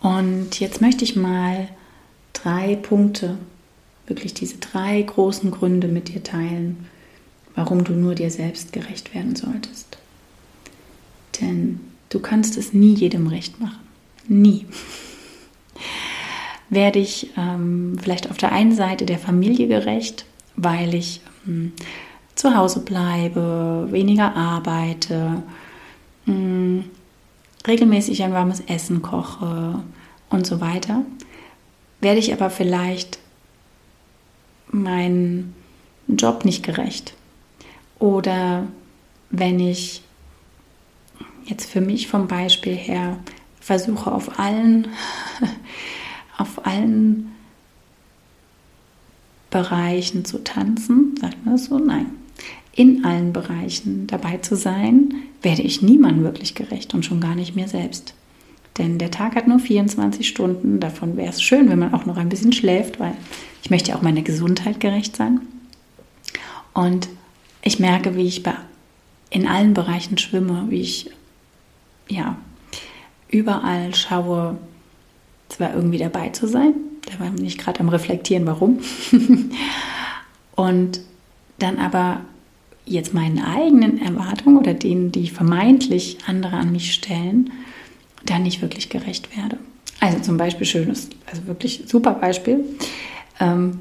Und 0.00 0.58
jetzt 0.60 0.80
möchte 0.80 1.04
ich 1.04 1.14
mal 1.14 1.68
drei 2.32 2.76
Punkte, 2.76 3.38
wirklich 4.06 4.34
diese 4.34 4.56
drei 4.56 5.00
großen 5.02 5.50
Gründe 5.50 5.88
mit 5.88 6.08
dir 6.08 6.22
teilen, 6.22 6.86
warum 7.54 7.84
du 7.84 7.92
nur 7.92 8.14
dir 8.14 8.30
selbst 8.30 8.72
gerecht 8.72 9.14
werden 9.14 9.36
solltest. 9.36 9.98
Denn 11.40 11.80
du 12.08 12.18
kannst 12.18 12.56
es 12.56 12.72
nie 12.72 12.94
jedem 12.94 13.26
recht 13.26 13.60
machen. 13.60 13.80
Nie. 14.26 14.66
Werde 16.70 16.98
ich 16.98 17.30
ähm, 17.36 17.98
vielleicht 18.00 18.30
auf 18.30 18.36
der 18.36 18.52
einen 18.52 18.72
Seite 18.72 19.04
der 19.04 19.18
Familie 19.18 19.66
gerecht, 19.68 20.24
weil 20.56 20.94
ich 20.94 21.20
ähm, 21.46 21.72
zu 22.34 22.54
Hause 22.54 22.80
bleibe, 22.80 23.88
weniger 23.90 24.34
arbeite, 24.34 25.42
ähm, 26.26 26.84
regelmäßig 27.66 28.22
ein 28.22 28.32
warmes 28.32 28.60
Essen 28.60 29.02
koche 29.02 29.82
und 30.30 30.46
so 30.46 30.60
weiter, 30.60 31.02
werde 32.00 32.20
ich 32.20 32.32
aber 32.32 32.50
vielleicht 32.50 33.18
meinen 34.70 35.54
Job 36.06 36.44
nicht 36.44 36.62
gerecht. 36.62 37.14
Oder 37.98 38.66
wenn 39.30 39.60
ich 39.60 40.02
jetzt 41.44 41.70
für 41.70 41.80
mich 41.80 42.08
vom 42.08 42.28
Beispiel 42.28 42.74
her 42.74 43.18
versuche 43.60 44.10
auf 44.10 44.38
allen, 44.38 44.88
auf 46.40 46.66
allen 46.66 47.32
Bereichen 49.50 50.24
zu 50.24 50.42
tanzen, 50.42 51.16
sagt 51.20 51.44
man 51.44 51.56
das 51.56 51.66
so? 51.66 51.78
Nein. 51.78 52.06
In 52.72 53.04
allen 53.04 53.32
Bereichen 53.32 54.06
dabei 54.06 54.38
zu 54.38 54.54
sein, 54.56 55.14
werde 55.42 55.62
ich 55.62 55.82
niemandem 55.82 56.24
wirklich 56.24 56.54
gerecht 56.54 56.94
und 56.94 57.04
schon 57.04 57.20
gar 57.20 57.34
nicht 57.34 57.56
mir 57.56 57.68
selbst. 57.68 58.14
Denn 58.78 58.98
der 58.98 59.10
Tag 59.10 59.34
hat 59.34 59.48
nur 59.48 59.58
24 59.58 60.26
Stunden. 60.26 60.80
Davon 60.80 61.16
wäre 61.16 61.30
es 61.30 61.42
schön, 61.42 61.68
wenn 61.68 61.80
man 61.80 61.92
auch 61.92 62.06
noch 62.06 62.16
ein 62.16 62.28
bisschen 62.28 62.52
schläft, 62.52 63.00
weil 63.00 63.14
ich 63.62 63.70
möchte 63.70 63.90
ja 63.90 63.96
auch 63.96 64.02
meiner 64.02 64.22
Gesundheit 64.22 64.80
gerecht 64.80 65.16
sein. 65.16 65.40
Und 66.72 67.08
ich 67.62 67.80
merke, 67.80 68.16
wie 68.16 68.26
ich 68.26 68.42
in 69.30 69.46
allen 69.46 69.74
Bereichen 69.74 70.16
schwimme, 70.16 70.66
wie 70.68 70.80
ich 70.80 71.10
ja 72.08 72.38
überall 73.28 73.94
schaue, 73.94 74.56
zwar 75.50 75.74
irgendwie 75.74 75.98
dabei 75.98 76.30
zu 76.30 76.46
sein, 76.46 76.74
da 77.06 77.22
war 77.24 77.32
ich 77.42 77.58
gerade 77.58 77.80
am 77.80 77.88
Reflektieren, 77.88 78.46
warum. 78.46 78.80
und 80.56 81.00
dann 81.58 81.78
aber 81.78 82.22
jetzt 82.86 83.14
meinen 83.14 83.38
eigenen 83.38 84.00
Erwartungen 84.00 84.58
oder 84.58 84.74
denen, 84.74 85.12
die 85.12 85.28
vermeintlich 85.28 86.18
andere 86.26 86.56
an 86.56 86.72
mich 86.72 86.92
stellen, 86.92 87.52
dann 88.24 88.42
nicht 88.42 88.62
wirklich 88.62 88.88
gerecht 88.88 89.36
werde. 89.36 89.58
Also 90.00 90.18
zum 90.20 90.36
Beispiel 90.36 90.66
schönes, 90.66 91.10
also 91.26 91.46
wirklich 91.46 91.84
super 91.86 92.14
Beispiel. 92.14 92.64
Ähm, 93.38 93.80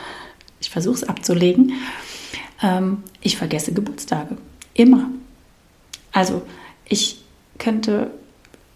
ich 0.60 0.70
versuche 0.70 0.96
es 0.96 1.04
abzulegen. 1.04 1.72
Ähm, 2.62 3.02
ich 3.20 3.36
vergesse 3.36 3.72
Geburtstage. 3.72 4.36
Immer. 4.74 5.10
Also 6.12 6.42
ich 6.88 7.22
könnte 7.58 8.10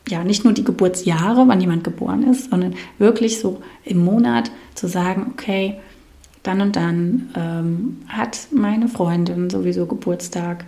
ja 0.08 0.24
nicht 0.24 0.44
nur 0.44 0.52
die 0.52 0.64
Geburtsjahre, 0.64 1.48
wann 1.48 1.60
jemand 1.60 1.84
geboren 1.84 2.22
ist, 2.22 2.50
sondern 2.50 2.74
wirklich 2.98 3.38
so 3.38 3.62
im 3.84 4.04
Monat 4.04 4.50
zu 4.74 4.86
sagen, 4.86 5.32
okay, 5.32 5.76
dann 6.42 6.60
und 6.60 6.76
dann 6.76 7.30
ähm, 7.34 7.98
hat 8.08 8.48
meine 8.52 8.88
Freundin 8.88 9.50
sowieso 9.50 9.86
Geburtstag. 9.86 10.64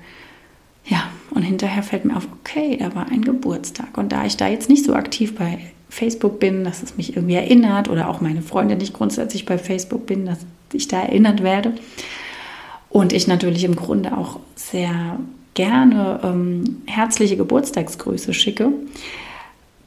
Ja, 0.85 1.05
und 1.31 1.43
hinterher 1.43 1.83
fällt 1.83 2.05
mir 2.05 2.17
auf, 2.17 2.27
okay, 2.41 2.77
da 2.79 2.95
war 2.95 3.11
ein 3.11 3.23
Geburtstag. 3.23 3.97
Und 3.97 4.11
da 4.11 4.25
ich 4.25 4.37
da 4.37 4.49
jetzt 4.49 4.69
nicht 4.69 4.85
so 4.85 4.95
aktiv 4.95 5.37
bei 5.37 5.59
Facebook 5.89 6.41
bin, 6.41 6.65
dass 6.65 6.83
es 6.83 6.97
mich 6.97 7.15
irgendwie 7.17 7.37
erinnert 7.37 7.89
oder 7.89 8.09
auch 8.09 8.21
meine 8.21 8.43
Freundin 8.43 8.79
nicht 8.79 8.93
grundsätzlich 8.93 9.47
bei 9.47 9.59
Facebook 9.59 10.07
bin, 10.07 10.27
dass 10.27 10.39
ich 10.73 10.89
da 10.89 11.01
erinnert 11.01 11.43
werde. 11.43 11.75
Und 12.91 13.13
ich 13.13 13.29
natürlich 13.29 13.65
im 13.65 13.77
Grunde 13.77 14.17
auch 14.17 14.41
sehr 14.57 15.19
gerne 15.55 16.21
ähm, 16.23 16.83
herzliche 16.87 17.37
Geburtstagsgrüße 17.37 18.33
schicke, 18.33 18.73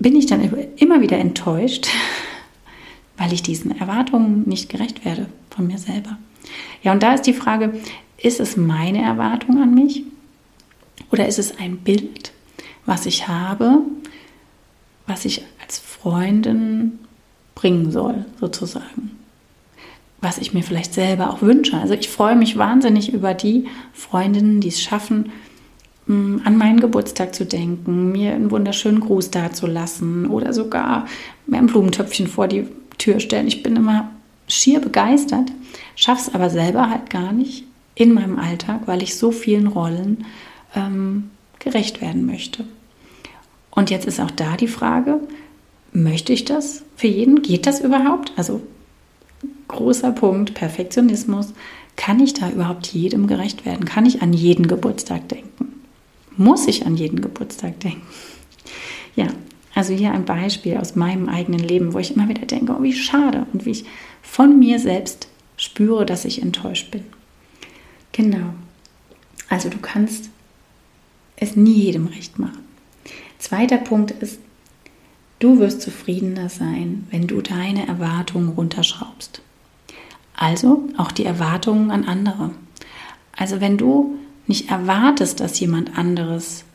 bin 0.01 0.15
ich 0.15 0.25
dann 0.25 0.41
immer 0.77 1.01
wieder 1.01 1.17
enttäuscht, 1.17 1.87
weil 3.17 3.33
ich 3.33 3.43
diesen 3.43 3.77
Erwartungen 3.77 4.47
nicht 4.47 4.69
gerecht 4.69 5.05
werde 5.05 5.27
von 5.49 5.67
mir 5.67 5.77
selber. 5.77 6.17
Ja, 6.81 6.91
und 6.91 7.03
da 7.03 7.13
ist 7.13 7.23
die 7.23 7.33
Frage, 7.33 7.73
ist 8.17 8.39
es 8.39 8.57
meine 8.57 9.01
Erwartung 9.01 9.61
an 9.61 9.73
mich 9.73 10.03
oder 11.11 11.27
ist 11.27 11.39
es 11.39 11.57
ein 11.57 11.77
Bild, 11.77 12.31
was 12.85 13.05
ich 13.05 13.27
habe, 13.27 13.81
was 15.05 15.25
ich 15.25 15.43
als 15.61 15.77
Freundin 15.79 16.99
bringen 17.53 17.91
soll, 17.91 18.25
sozusagen? 18.39 19.11
Was 20.19 20.37
ich 20.37 20.53
mir 20.53 20.63
vielleicht 20.63 20.93
selber 20.93 21.31
auch 21.31 21.41
wünsche. 21.41 21.77
Also 21.77 21.93
ich 21.93 22.09
freue 22.09 22.35
mich 22.35 22.57
wahnsinnig 22.57 23.11
über 23.11 23.33
die 23.33 23.67
Freundinnen, 23.93 24.61
die 24.61 24.67
es 24.67 24.81
schaffen, 24.81 25.31
an 26.43 26.57
meinen 26.57 26.79
Geburtstag 26.79 27.33
zu 27.33 27.45
denken, 27.45 28.11
mir 28.11 28.33
einen 28.33 28.51
wunderschönen 28.51 28.99
Gruß 28.99 29.31
dazulassen 29.31 30.27
oder 30.27 30.53
sogar 30.53 31.05
mir 31.47 31.57
ein 31.57 31.67
Blumentöpfchen 31.67 32.27
vor 32.27 32.47
die 32.47 32.67
Tür 32.97 33.19
stellen. 33.19 33.47
Ich 33.47 33.63
bin 33.63 33.75
immer 33.75 34.11
schier 34.47 34.79
begeistert, 34.79 35.51
schaffe 35.95 36.29
es 36.29 36.35
aber 36.35 36.49
selber 36.49 36.89
halt 36.89 37.09
gar 37.09 37.31
nicht 37.31 37.65
in 37.95 38.13
meinem 38.13 38.39
Alltag, 38.39 38.81
weil 38.85 39.03
ich 39.03 39.17
so 39.17 39.31
vielen 39.31 39.67
Rollen 39.67 40.25
ähm, 40.75 41.29
gerecht 41.59 42.01
werden 42.01 42.25
möchte. 42.25 42.65
Und 43.69 43.89
jetzt 43.89 44.05
ist 44.05 44.19
auch 44.19 44.31
da 44.31 44.57
die 44.57 44.67
Frage, 44.67 45.19
möchte 45.93 46.33
ich 46.33 46.45
das 46.45 46.83
für 46.95 47.07
jeden? 47.07 47.41
Geht 47.41 47.65
das 47.65 47.79
überhaupt? 47.79 48.33
Also 48.35 48.61
großer 49.67 50.11
Punkt, 50.11 50.53
Perfektionismus. 50.53 51.53
Kann 51.95 52.19
ich 52.19 52.33
da 52.33 52.49
überhaupt 52.49 52.87
jedem 52.87 53.27
gerecht 53.27 53.65
werden? 53.65 53.85
Kann 53.85 54.05
ich 54.05 54.21
an 54.21 54.33
jeden 54.33 54.67
Geburtstag 54.67 55.27
denken? 55.29 55.80
Muss 56.37 56.67
ich 56.67 56.85
an 56.85 56.95
jeden 56.95 57.21
Geburtstag 57.21 57.79
denken? 57.79 58.01
Ja, 59.15 59.27
also 59.73 59.93
hier 59.93 60.11
ein 60.11 60.25
Beispiel 60.25 60.77
aus 60.77 60.95
meinem 60.95 61.29
eigenen 61.29 61.59
Leben, 61.59 61.93
wo 61.93 61.99
ich 61.99 62.15
immer 62.15 62.29
wieder 62.29 62.45
denke, 62.45 62.75
oh, 62.77 62.83
wie 62.83 62.93
schade 62.93 63.45
und 63.53 63.65
wie 63.65 63.71
ich 63.71 63.85
von 64.21 64.59
mir 64.59 64.79
selbst 64.79 65.27
spüre, 65.57 66.05
dass 66.05 66.25
ich 66.25 66.41
enttäuscht 66.41 66.91
bin. 66.91 67.03
Genau. 68.11 68.53
Also 69.49 69.69
du 69.69 69.77
kannst 69.77 70.29
es 71.35 71.55
nie 71.55 71.73
jedem 71.73 72.07
recht 72.07 72.39
machen. 72.39 72.59
Zweiter 73.39 73.77
Punkt 73.77 74.11
ist, 74.11 74.39
du 75.39 75.59
wirst 75.59 75.81
zufriedener 75.81 76.49
sein, 76.49 77.07
wenn 77.09 77.27
du 77.27 77.41
deine 77.41 77.87
Erwartungen 77.87 78.49
runterschraubst. 78.49 79.41
Also 80.35 80.87
auch 80.97 81.11
die 81.11 81.25
Erwartungen 81.25 81.91
an 81.91 82.05
andere. 82.05 82.51
Also 83.35 83.61
wenn 83.61 83.77
du 83.77 84.17
nicht 84.51 84.69
erwartest, 84.69 85.39
dass 85.39 85.61
jemand 85.61 85.97
anderes 85.97 86.65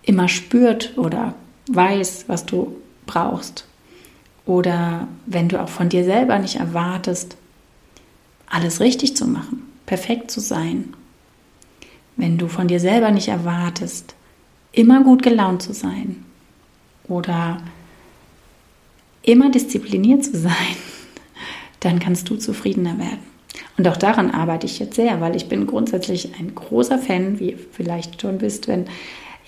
immer 0.00 0.26
spürt 0.26 0.96
oder 0.96 1.34
weiß, 1.66 2.24
was 2.28 2.46
du 2.46 2.76
brauchst. 3.04 3.66
Oder 4.46 5.06
wenn 5.26 5.50
du 5.50 5.62
auch 5.62 5.68
von 5.68 5.90
dir 5.90 6.02
selber 6.04 6.38
nicht 6.38 6.56
erwartest, 6.56 7.36
alles 8.48 8.80
richtig 8.80 9.14
zu 9.18 9.26
machen, 9.26 9.64
perfekt 9.84 10.30
zu 10.30 10.40
sein. 10.40 10.94
Wenn 12.16 12.38
du 12.38 12.48
von 12.48 12.68
dir 12.68 12.80
selber 12.80 13.10
nicht 13.10 13.28
erwartest, 13.28 14.14
immer 14.72 15.04
gut 15.04 15.22
gelaunt 15.22 15.60
zu 15.60 15.74
sein 15.74 16.24
oder 17.06 17.58
immer 19.20 19.50
diszipliniert 19.50 20.24
zu 20.24 20.38
sein, 20.38 20.76
dann 21.80 21.98
kannst 21.98 22.30
du 22.30 22.36
zufriedener 22.36 22.98
werden. 22.98 23.37
Und 23.78 23.86
auch 23.86 23.96
daran 23.96 24.32
arbeite 24.32 24.66
ich 24.66 24.80
jetzt 24.80 24.96
sehr, 24.96 25.20
weil 25.20 25.36
ich 25.36 25.48
bin 25.48 25.66
grundsätzlich 25.66 26.32
ein 26.38 26.54
großer 26.54 26.98
Fan, 26.98 27.38
wie 27.38 27.52
ihr 27.52 27.58
vielleicht 27.70 28.20
schon 28.20 28.40
wisst, 28.40 28.66
wenn 28.66 28.86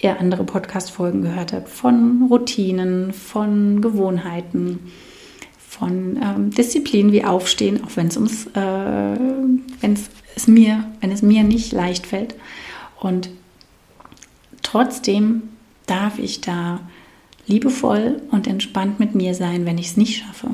ihr 0.00 0.18
andere 0.20 0.44
Podcast-Folgen 0.44 1.22
gehört 1.22 1.52
habt, 1.52 1.68
von 1.68 2.28
Routinen, 2.30 3.12
von 3.12 3.82
Gewohnheiten, 3.82 4.92
von 5.58 6.16
ähm, 6.22 6.50
Disziplin 6.50 7.10
wie 7.10 7.24
Aufstehen, 7.24 7.82
auch 7.84 7.96
wenn 7.96 8.06
es 8.06 8.16
ums, 8.16 8.46
äh, 8.46 9.18
wenn 9.80 9.98
es 10.36 10.46
mir, 10.46 10.84
wenn 11.00 11.10
es 11.10 11.22
mir 11.22 11.42
nicht 11.42 11.72
leicht 11.72 12.06
fällt. 12.06 12.36
Und 13.00 13.30
trotzdem 14.62 15.42
darf 15.86 16.20
ich 16.20 16.40
da 16.40 16.80
liebevoll 17.48 18.22
und 18.30 18.46
entspannt 18.46 19.00
mit 19.00 19.16
mir 19.16 19.34
sein, 19.34 19.66
wenn 19.66 19.76
ich 19.76 19.88
es 19.88 19.96
nicht 19.96 20.22
schaffe. 20.22 20.50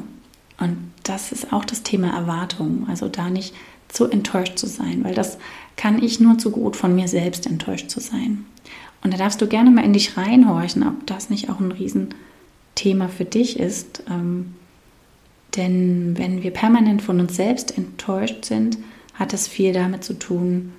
Und 0.58 0.78
das 1.08 1.32
ist 1.32 1.52
auch 1.52 1.64
das 1.64 1.82
Thema 1.82 2.10
Erwartungen. 2.14 2.86
Also 2.88 3.08
da 3.08 3.30
nicht 3.30 3.54
zu 3.88 4.06
enttäuscht 4.06 4.58
zu 4.58 4.66
sein, 4.66 5.04
weil 5.04 5.14
das 5.14 5.38
kann 5.76 6.02
ich 6.02 6.20
nur 6.20 6.38
zu 6.38 6.50
gut 6.50 6.76
von 6.76 6.94
mir 6.94 7.08
selbst 7.08 7.46
enttäuscht 7.46 7.90
zu 7.90 8.00
sein. 8.00 8.44
Und 9.02 9.12
da 9.12 9.18
darfst 9.18 9.40
du 9.40 9.46
gerne 9.46 9.70
mal 9.70 9.84
in 9.84 9.92
dich 9.92 10.16
reinhorchen, 10.16 10.86
ob 10.86 11.06
das 11.06 11.30
nicht 11.30 11.48
auch 11.48 11.60
ein 11.60 11.72
Riesenthema 11.72 13.08
für 13.08 13.24
dich 13.24 13.58
ist. 13.60 14.02
Ähm, 14.10 14.54
denn 15.56 16.18
wenn 16.18 16.42
wir 16.42 16.50
permanent 16.50 17.02
von 17.02 17.20
uns 17.20 17.36
selbst 17.36 17.76
enttäuscht 17.76 18.44
sind, 18.44 18.78
hat 19.14 19.32
das 19.32 19.48
viel 19.48 19.72
damit 19.72 20.04
zu 20.04 20.18
tun, 20.18 20.72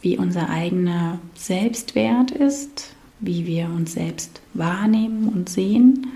wie 0.00 0.16
unser 0.16 0.48
eigener 0.48 1.18
Selbstwert 1.34 2.30
ist, 2.30 2.94
wie 3.18 3.46
wir 3.46 3.66
uns 3.66 3.94
selbst 3.94 4.40
wahrnehmen 4.54 5.28
und 5.28 5.48
sehen. 5.48 6.06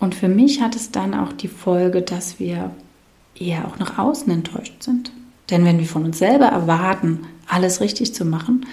Und 0.00 0.14
für 0.14 0.28
mich 0.28 0.60
hat 0.60 0.74
es 0.74 0.90
dann 0.90 1.14
auch 1.14 1.32
die 1.32 1.48
Folge, 1.48 2.02
dass 2.02 2.40
wir 2.40 2.70
eher 3.34 3.68
auch 3.68 3.78
nach 3.78 3.98
außen 3.98 4.32
enttäuscht 4.32 4.82
sind. 4.82 5.12
Denn 5.50 5.64
wenn 5.64 5.78
wir 5.78 5.86
von 5.86 6.04
uns 6.04 6.18
selber 6.18 6.46
erwarten, 6.46 7.26
alles 7.46 7.80
richtig 7.80 8.14
zu 8.14 8.24
machen, 8.24 8.66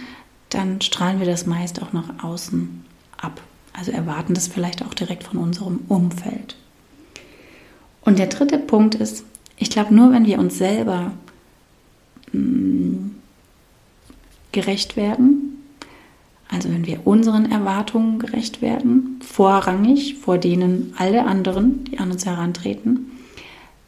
dann 0.49 0.81
strahlen 0.81 1.19
wir 1.19 1.27
das 1.27 1.45
meist 1.45 1.81
auch 1.81 1.91
nach 1.93 2.23
außen 2.23 2.85
ab. 3.17 3.41
Also 3.73 3.91
erwarten 3.91 4.33
das 4.33 4.47
vielleicht 4.47 4.83
auch 4.85 4.93
direkt 4.93 5.23
von 5.23 5.37
unserem 5.37 5.81
Umfeld. 5.89 6.55
Und 8.01 8.19
der 8.19 8.27
dritte 8.27 8.57
Punkt 8.57 8.95
ist, 8.95 9.25
ich 9.57 9.69
glaube, 9.69 9.93
nur 9.93 10.11
wenn 10.11 10.25
wir 10.25 10.39
uns 10.39 10.57
selber 10.57 11.11
mh, 12.31 12.39
mm, 12.41 13.15
gerecht 14.53 14.95
werden, 14.95 15.46
also 16.49 16.69
wenn 16.69 16.85
wir 16.85 17.05
unseren 17.05 17.51
Erwartungen 17.51 18.19
gerecht 18.19 18.61
werden, 18.61 19.19
vorrangig 19.21 20.15
vor 20.15 20.37
denen 20.37 20.93
alle 20.97 21.25
anderen, 21.25 21.83
die 21.85 21.99
an 21.99 22.11
uns 22.11 22.25
herantreten, 22.25 23.11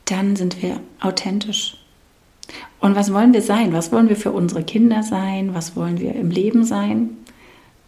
dann 0.05 0.35
sind 0.35 0.61
wir 0.61 0.79
authentisch. 0.99 1.77
Und 2.79 2.95
was 2.95 3.13
wollen 3.13 3.33
wir 3.33 3.41
sein? 3.41 3.73
Was 3.73 3.91
wollen 3.91 4.09
wir 4.09 4.15
für 4.15 4.31
unsere 4.31 4.63
Kinder 4.63 5.03
sein? 5.03 5.53
Was 5.53 5.75
wollen 5.75 5.99
wir 5.99 6.15
im 6.15 6.31
Leben 6.31 6.63
sein? 6.63 7.11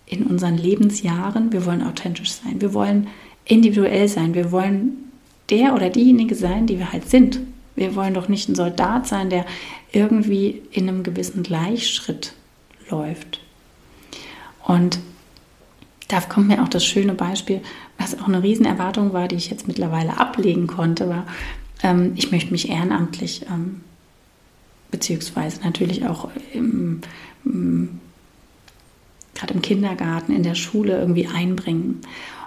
In 0.05 0.23
unseren 0.23 0.57
Lebensjahren? 0.57 1.51
Wir 1.51 1.65
wollen 1.65 1.83
authentisch 1.83 2.31
sein. 2.31 2.61
Wir 2.61 2.73
wollen 2.73 3.07
individuell 3.45 4.07
sein. 4.07 4.33
Wir 4.33 4.51
wollen 4.51 5.11
der 5.49 5.73
oder 5.73 5.89
diejenige 5.89 6.35
sein, 6.35 6.67
die 6.67 6.77
wir 6.77 6.93
halt 6.93 7.09
sind. 7.09 7.39
Wir 7.75 7.95
wollen 7.95 8.13
doch 8.13 8.27
nicht 8.27 8.49
ein 8.49 8.55
Soldat 8.55 9.07
sein, 9.07 9.29
der 9.29 9.45
irgendwie 9.91 10.61
in 10.71 10.87
einem 10.87 11.03
gewissen 11.03 11.43
Gleichschritt 11.43 12.33
läuft. 12.89 13.40
Und 14.71 14.99
da 16.07 16.21
kommt 16.21 16.47
mir 16.47 16.63
auch 16.63 16.69
das 16.69 16.85
schöne 16.85 17.13
Beispiel, 17.13 17.59
was 17.97 18.17
auch 18.17 18.27
eine 18.29 18.41
Riesenerwartung 18.41 19.11
war, 19.11 19.27
die 19.27 19.35
ich 19.35 19.49
jetzt 19.49 19.67
mittlerweile 19.67 20.17
ablegen 20.17 20.65
konnte, 20.65 21.09
war, 21.09 21.25
ähm, 21.83 22.13
ich 22.15 22.31
möchte 22.31 22.51
mich 22.51 22.69
ehrenamtlich 22.69 23.45
ähm, 23.49 23.81
beziehungsweise 24.89 25.59
natürlich 25.61 26.05
auch 26.05 26.29
im, 26.53 27.01
im, 27.43 27.99
gerade 29.35 29.55
im 29.55 29.61
Kindergarten, 29.61 30.31
in 30.31 30.43
der 30.43 30.55
Schule 30.55 30.97
irgendwie 30.97 31.27
einbringen. 31.27 31.99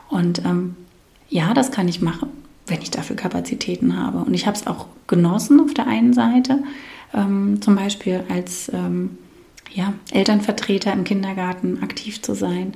Und 0.09 0.47
ähm, 0.47 0.77
ja, 1.29 1.53
das 1.53 1.73
kann 1.73 1.89
ich 1.89 2.01
machen, 2.01 2.31
wenn 2.67 2.81
ich 2.81 2.91
dafür 2.91 3.17
Kapazitäten 3.17 3.99
habe. 3.99 4.19
Und 4.19 4.33
ich 4.33 4.47
habe 4.47 4.57
es 4.57 4.67
auch 4.67 4.87
genossen 5.09 5.61
auf 5.61 5.75
der 5.75 5.89
einen 5.89 6.15
Seite, 6.15 6.63
ähm, 7.13 7.61
zum 7.61 7.75
Beispiel 7.75 8.25
als 8.31 8.71
ähm, 8.73 9.19
ja, 9.73 9.95
Elternvertreter 10.11 10.93
im 10.93 11.05
Kindergarten 11.05 11.83
aktiv 11.83 12.23
zu 12.23 12.35
sein. 12.35 12.75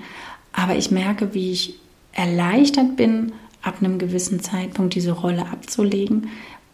Aber 0.53 0.77
ich 0.77 0.91
merke, 0.91 1.35
wie 1.35 1.53
ich 1.53 1.75
erleichtert 2.13 2.97
bin, 2.97 3.33
ab 3.63 3.77
einem 3.81 3.99
gewissen 3.99 4.41
Zeitpunkt 4.41 4.95
diese 4.95 5.13
Rolle 5.13 5.47
abzulegen, 5.47 6.29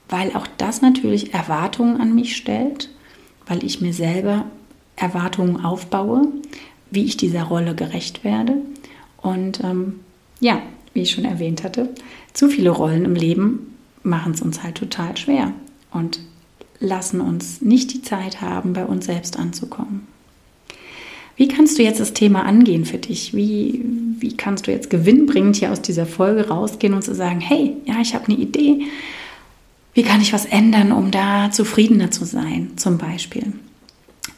weil 0.08 0.34
auch 0.34 0.46
das 0.58 0.82
natürlich 0.82 1.34
Erwartungen 1.34 2.00
an 2.00 2.14
mich 2.14 2.36
stellt, 2.36 2.90
weil 3.46 3.64
ich 3.64 3.80
mir 3.80 3.92
selber 3.92 4.44
Erwartungen 4.96 5.64
aufbaue, 5.64 6.28
wie 6.90 7.04
ich 7.04 7.16
dieser 7.16 7.44
Rolle 7.44 7.74
gerecht 7.74 8.24
werde. 8.24 8.56
Und 9.20 9.62
ähm, 9.64 10.00
ja, 10.40 10.62
wie 10.92 11.02
ich 11.02 11.10
schon 11.10 11.24
erwähnt 11.24 11.64
hatte, 11.64 11.88
zu 12.32 12.48
viele 12.48 12.70
Rollen 12.70 13.04
im 13.04 13.14
Leben 13.14 13.74
machen 14.02 14.32
es 14.32 14.42
uns 14.42 14.62
halt 14.62 14.76
total 14.76 15.16
schwer 15.16 15.52
und 15.90 16.20
lassen 16.80 17.20
uns 17.20 17.60
nicht 17.60 17.92
die 17.92 18.02
Zeit 18.02 18.40
haben, 18.40 18.72
bei 18.72 18.84
uns 18.84 19.06
selbst 19.06 19.38
anzukommen. 19.38 20.06
Wie 21.36 21.48
kannst 21.48 21.78
du 21.78 21.82
jetzt 21.82 22.00
das 22.00 22.12
Thema 22.12 22.44
angehen 22.44 22.84
für 22.84 22.98
dich? 22.98 23.34
Wie, 23.34 23.84
wie 24.20 24.36
kannst 24.36 24.66
du 24.66 24.70
jetzt 24.70 24.88
gewinnbringend 24.88 25.56
hier 25.56 25.72
aus 25.72 25.82
dieser 25.82 26.06
Folge 26.06 26.48
rausgehen 26.48 26.94
und 26.94 27.02
zu 27.02 27.14
sagen, 27.14 27.40
hey, 27.40 27.76
ja, 27.86 28.00
ich 28.00 28.14
habe 28.14 28.26
eine 28.26 28.36
Idee. 28.36 28.86
Wie 29.94 30.02
kann 30.02 30.20
ich 30.20 30.32
was 30.32 30.44
ändern, 30.44 30.92
um 30.92 31.10
da 31.10 31.50
zufriedener 31.50 32.10
zu 32.10 32.24
sein, 32.24 32.72
zum 32.76 32.98
Beispiel? 32.98 33.52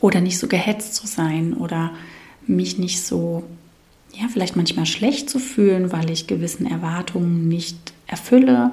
Oder 0.00 0.20
nicht 0.20 0.38
so 0.38 0.48
gehetzt 0.48 0.94
zu 0.94 1.06
sein 1.06 1.54
oder 1.54 1.92
mich 2.46 2.78
nicht 2.78 3.02
so, 3.02 3.42
ja, 4.14 4.28
vielleicht 4.32 4.56
manchmal 4.56 4.86
schlecht 4.86 5.28
zu 5.28 5.38
fühlen, 5.38 5.92
weil 5.92 6.10
ich 6.10 6.26
gewissen 6.26 6.66
Erwartungen 6.66 7.48
nicht 7.48 7.76
erfülle 8.06 8.72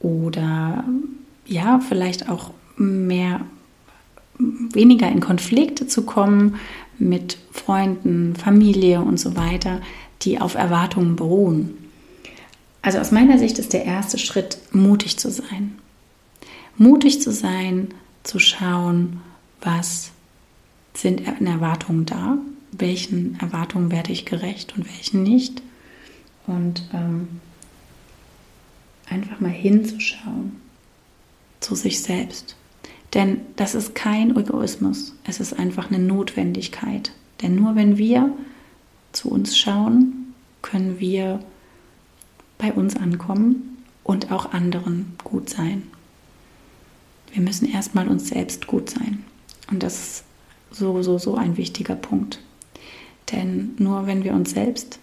oder 0.00 0.84
ja, 1.46 1.80
vielleicht 1.80 2.28
auch 2.28 2.52
mehr 2.80 3.40
weniger 4.38 5.08
in 5.08 5.20
Konflikte 5.20 5.86
zu 5.86 6.02
kommen 6.02 6.56
mit 6.98 7.38
Freunden, 7.52 8.34
Familie 8.34 9.00
und 9.00 9.18
so 9.18 9.36
weiter, 9.36 9.80
die 10.22 10.40
auf 10.40 10.54
Erwartungen 10.54 11.16
beruhen. 11.16 11.76
Also 12.82 12.98
aus 12.98 13.10
meiner 13.10 13.38
Sicht 13.38 13.58
ist 13.58 13.72
der 13.72 13.84
erste 13.84 14.18
Schritt, 14.18 14.58
mutig 14.72 15.18
zu 15.18 15.30
sein. 15.30 15.78
Mutig 16.76 17.20
zu 17.20 17.30
sein, 17.30 17.88
zu 18.22 18.38
schauen, 18.38 19.20
was 19.60 20.10
sind 20.94 21.26
Erwartungen 21.26 22.06
da, 22.06 22.38
welchen 22.72 23.38
Erwartungen 23.40 23.90
werde 23.90 24.12
ich 24.12 24.24
gerecht 24.24 24.76
und 24.76 24.86
welchen 24.86 25.22
nicht. 25.22 25.62
Und 26.46 26.88
ähm, 26.94 27.28
einfach 29.08 29.40
mal 29.40 29.50
hinzuschauen 29.50 30.56
zu 31.60 31.74
sich 31.74 32.00
selbst. 32.00 32.56
Denn 33.14 33.40
das 33.56 33.74
ist 33.74 33.94
kein 33.94 34.36
Egoismus, 34.36 35.14
es 35.24 35.40
ist 35.40 35.58
einfach 35.58 35.90
eine 35.90 35.98
Notwendigkeit. 35.98 37.12
Denn 37.42 37.56
nur 37.56 37.74
wenn 37.74 37.98
wir 37.98 38.32
zu 39.12 39.30
uns 39.30 39.58
schauen, 39.58 40.34
können 40.62 41.00
wir 41.00 41.40
bei 42.58 42.72
uns 42.72 42.96
ankommen 42.96 43.78
und 44.04 44.30
auch 44.30 44.52
anderen 44.52 45.16
gut 45.24 45.48
sein. 45.48 45.84
Wir 47.32 47.42
müssen 47.42 47.68
erstmal 47.68 48.08
uns 48.08 48.28
selbst 48.28 48.66
gut 48.66 48.90
sein. 48.90 49.24
Und 49.70 49.82
das 49.82 49.94
ist 49.94 50.24
so, 50.70 51.02
so, 51.02 51.18
so 51.18 51.36
ein 51.36 51.56
wichtiger 51.56 51.94
Punkt. 51.94 52.40
Denn 53.32 53.74
nur 53.78 54.06
wenn 54.06 54.24
wir 54.24 54.34
uns 54.34 54.50
selbst 54.50 54.98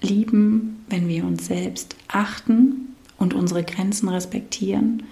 lieben, 0.00 0.84
wenn 0.88 1.08
wir 1.08 1.24
uns 1.24 1.46
selbst 1.46 1.96
achten 2.08 2.94
und 3.18 3.34
unsere 3.34 3.64
Grenzen 3.64 4.08
respektieren, 4.08 5.04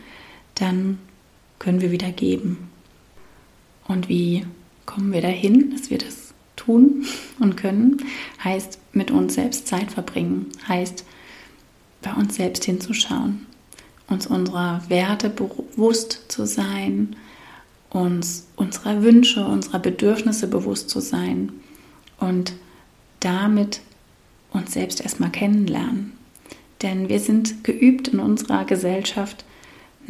dann 0.54 0.98
können 1.60 1.80
wir 1.80 1.92
wieder 1.92 2.10
geben. 2.10 2.68
Und 3.86 4.08
wie 4.08 4.44
kommen 4.86 5.12
wir 5.12 5.20
dahin, 5.20 5.70
dass 5.70 5.90
wir 5.90 5.98
das 5.98 6.34
tun 6.56 7.06
und 7.38 7.56
können? 7.56 8.02
Heißt 8.42 8.80
mit 8.92 9.12
uns 9.12 9.34
selbst 9.34 9.68
Zeit 9.68 9.92
verbringen, 9.92 10.46
heißt 10.66 11.04
bei 12.02 12.12
uns 12.14 12.34
selbst 12.34 12.64
hinzuschauen, 12.64 13.46
uns 14.08 14.26
unserer 14.26 14.82
Werte 14.88 15.30
bewusst 15.30 16.24
zu 16.28 16.46
sein, 16.46 17.14
uns 17.90 18.48
unserer 18.56 19.02
Wünsche, 19.02 19.46
unserer 19.46 19.78
Bedürfnisse 19.78 20.48
bewusst 20.48 20.90
zu 20.90 21.00
sein 21.00 21.52
und 22.18 22.54
damit 23.20 23.80
uns 24.50 24.72
selbst 24.72 25.00
erstmal 25.00 25.30
kennenlernen. 25.30 26.12
Denn 26.82 27.08
wir 27.08 27.20
sind 27.20 27.62
geübt 27.64 28.08
in 28.08 28.20
unserer 28.20 28.64
Gesellschaft, 28.64 29.44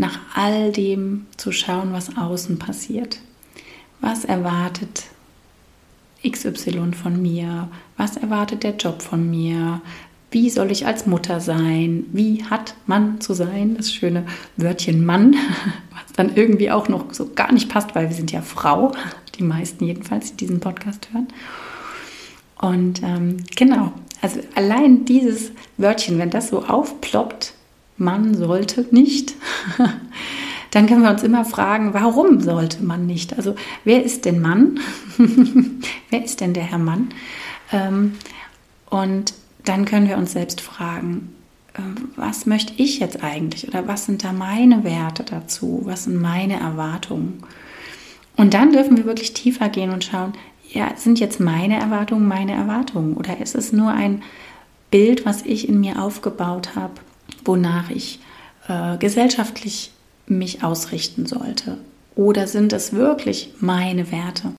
nach 0.01 0.19
all 0.35 0.73
dem 0.73 1.27
zu 1.37 1.53
schauen, 1.53 1.93
was 1.93 2.17
außen 2.17 2.59
passiert. 2.59 3.21
Was 4.01 4.25
erwartet 4.25 5.05
XY 6.27 6.93
von 6.93 7.21
mir? 7.21 7.69
Was 7.97 8.17
erwartet 8.17 8.63
der 8.63 8.77
Job 8.77 9.03
von 9.03 9.31
mir? 9.31 9.83
Wie 10.31 10.49
soll 10.49 10.71
ich 10.71 10.87
als 10.87 11.07
Mutter 11.07 11.41
sein? 11.41 12.07
Wie 12.13 12.45
hat 12.45 12.75
man 12.87 13.21
zu 13.21 13.35
sein? 13.35 13.77
Das 13.77 13.93
schöne 13.93 14.25
Wörtchen 14.57 15.05
Mann, 15.05 15.35
was 15.91 16.13
dann 16.17 16.35
irgendwie 16.35 16.71
auch 16.71 16.89
noch 16.89 17.13
so 17.13 17.31
gar 17.35 17.53
nicht 17.53 17.69
passt, 17.69 17.95
weil 17.95 18.09
wir 18.09 18.17
sind 18.17 18.33
ja 18.33 18.41
Frau, 18.41 18.93
die 19.39 19.43
meisten 19.43 19.85
jedenfalls, 19.85 20.31
die 20.31 20.37
diesen 20.37 20.61
Podcast 20.61 21.09
hören. 21.13 21.29
Und 22.61 23.03
ähm, 23.03 23.39
genau, 23.55 23.93
also 24.23 24.41
allein 24.55 25.05
dieses 25.05 25.53
Wörtchen, 25.77 26.19
wenn 26.19 26.31
das 26.31 26.49
so 26.49 26.65
aufploppt, 26.65 27.55
man 28.01 28.35
sollte 28.35 28.87
nicht, 28.91 29.35
dann 30.71 30.87
können 30.87 31.03
wir 31.03 31.11
uns 31.11 31.23
immer 31.23 31.45
fragen, 31.45 31.93
warum 31.95 32.41
sollte 32.41 32.83
man 32.83 33.07
nicht? 33.07 33.37
Also 33.37 33.55
wer 33.85 34.03
ist 34.03 34.25
denn 34.25 34.41
Mann? 34.41 34.81
wer 36.11 36.25
ist 36.25 36.41
denn 36.41 36.55
der 36.55 36.65
Herr 36.65 36.79
Mann? 36.79 37.11
Ähm, 37.73 38.15
und 38.89 39.35
dann 39.65 39.85
können 39.85 40.09
wir 40.09 40.17
uns 40.17 40.33
selbst 40.33 40.61
fragen, 40.61 41.35
ähm, 41.77 42.11
was 42.17 42.47
möchte 42.47 42.73
ich 42.77 42.99
jetzt 43.01 43.23
eigentlich 43.23 43.69
oder 43.69 43.87
was 43.87 44.07
sind 44.07 44.25
da 44.25 44.33
meine 44.33 44.83
Werte 44.83 45.23
dazu? 45.23 45.83
Was 45.85 46.05
sind 46.05 46.21
meine 46.21 46.59
Erwartungen? 46.59 47.43
Und 48.37 48.55
dann 48.55 48.73
dürfen 48.73 48.97
wir 48.97 49.05
wirklich 49.05 49.35
tiefer 49.35 49.69
gehen 49.69 49.91
und 49.91 50.05
schauen, 50.05 50.33
ja, 50.73 50.93
sind 50.97 51.21
jetzt 51.21 51.41
meine 51.41 51.79
Erwartungen 51.79 52.27
meine 52.27 52.53
Erwartungen 52.53 53.15
oder 53.15 53.41
ist 53.41 53.55
es 53.55 53.73
nur 53.73 53.91
ein 53.91 54.23
Bild, 54.91 55.27
was 55.27 55.43
ich 55.43 55.69
in 55.69 55.81
mir 55.81 56.03
aufgebaut 56.03 56.75
habe 56.75 56.95
wonach 57.45 57.91
ich 57.91 58.21
äh, 58.69 58.97
gesellschaftlich 58.99 59.93
mich 60.27 60.63
ausrichten 60.63 61.27
sollte? 61.27 61.79
Oder 62.17 62.47
sind 62.47 62.73
es 62.73 62.93
wirklich 62.93 63.55
meine 63.61 64.11
Werte? 64.13 64.53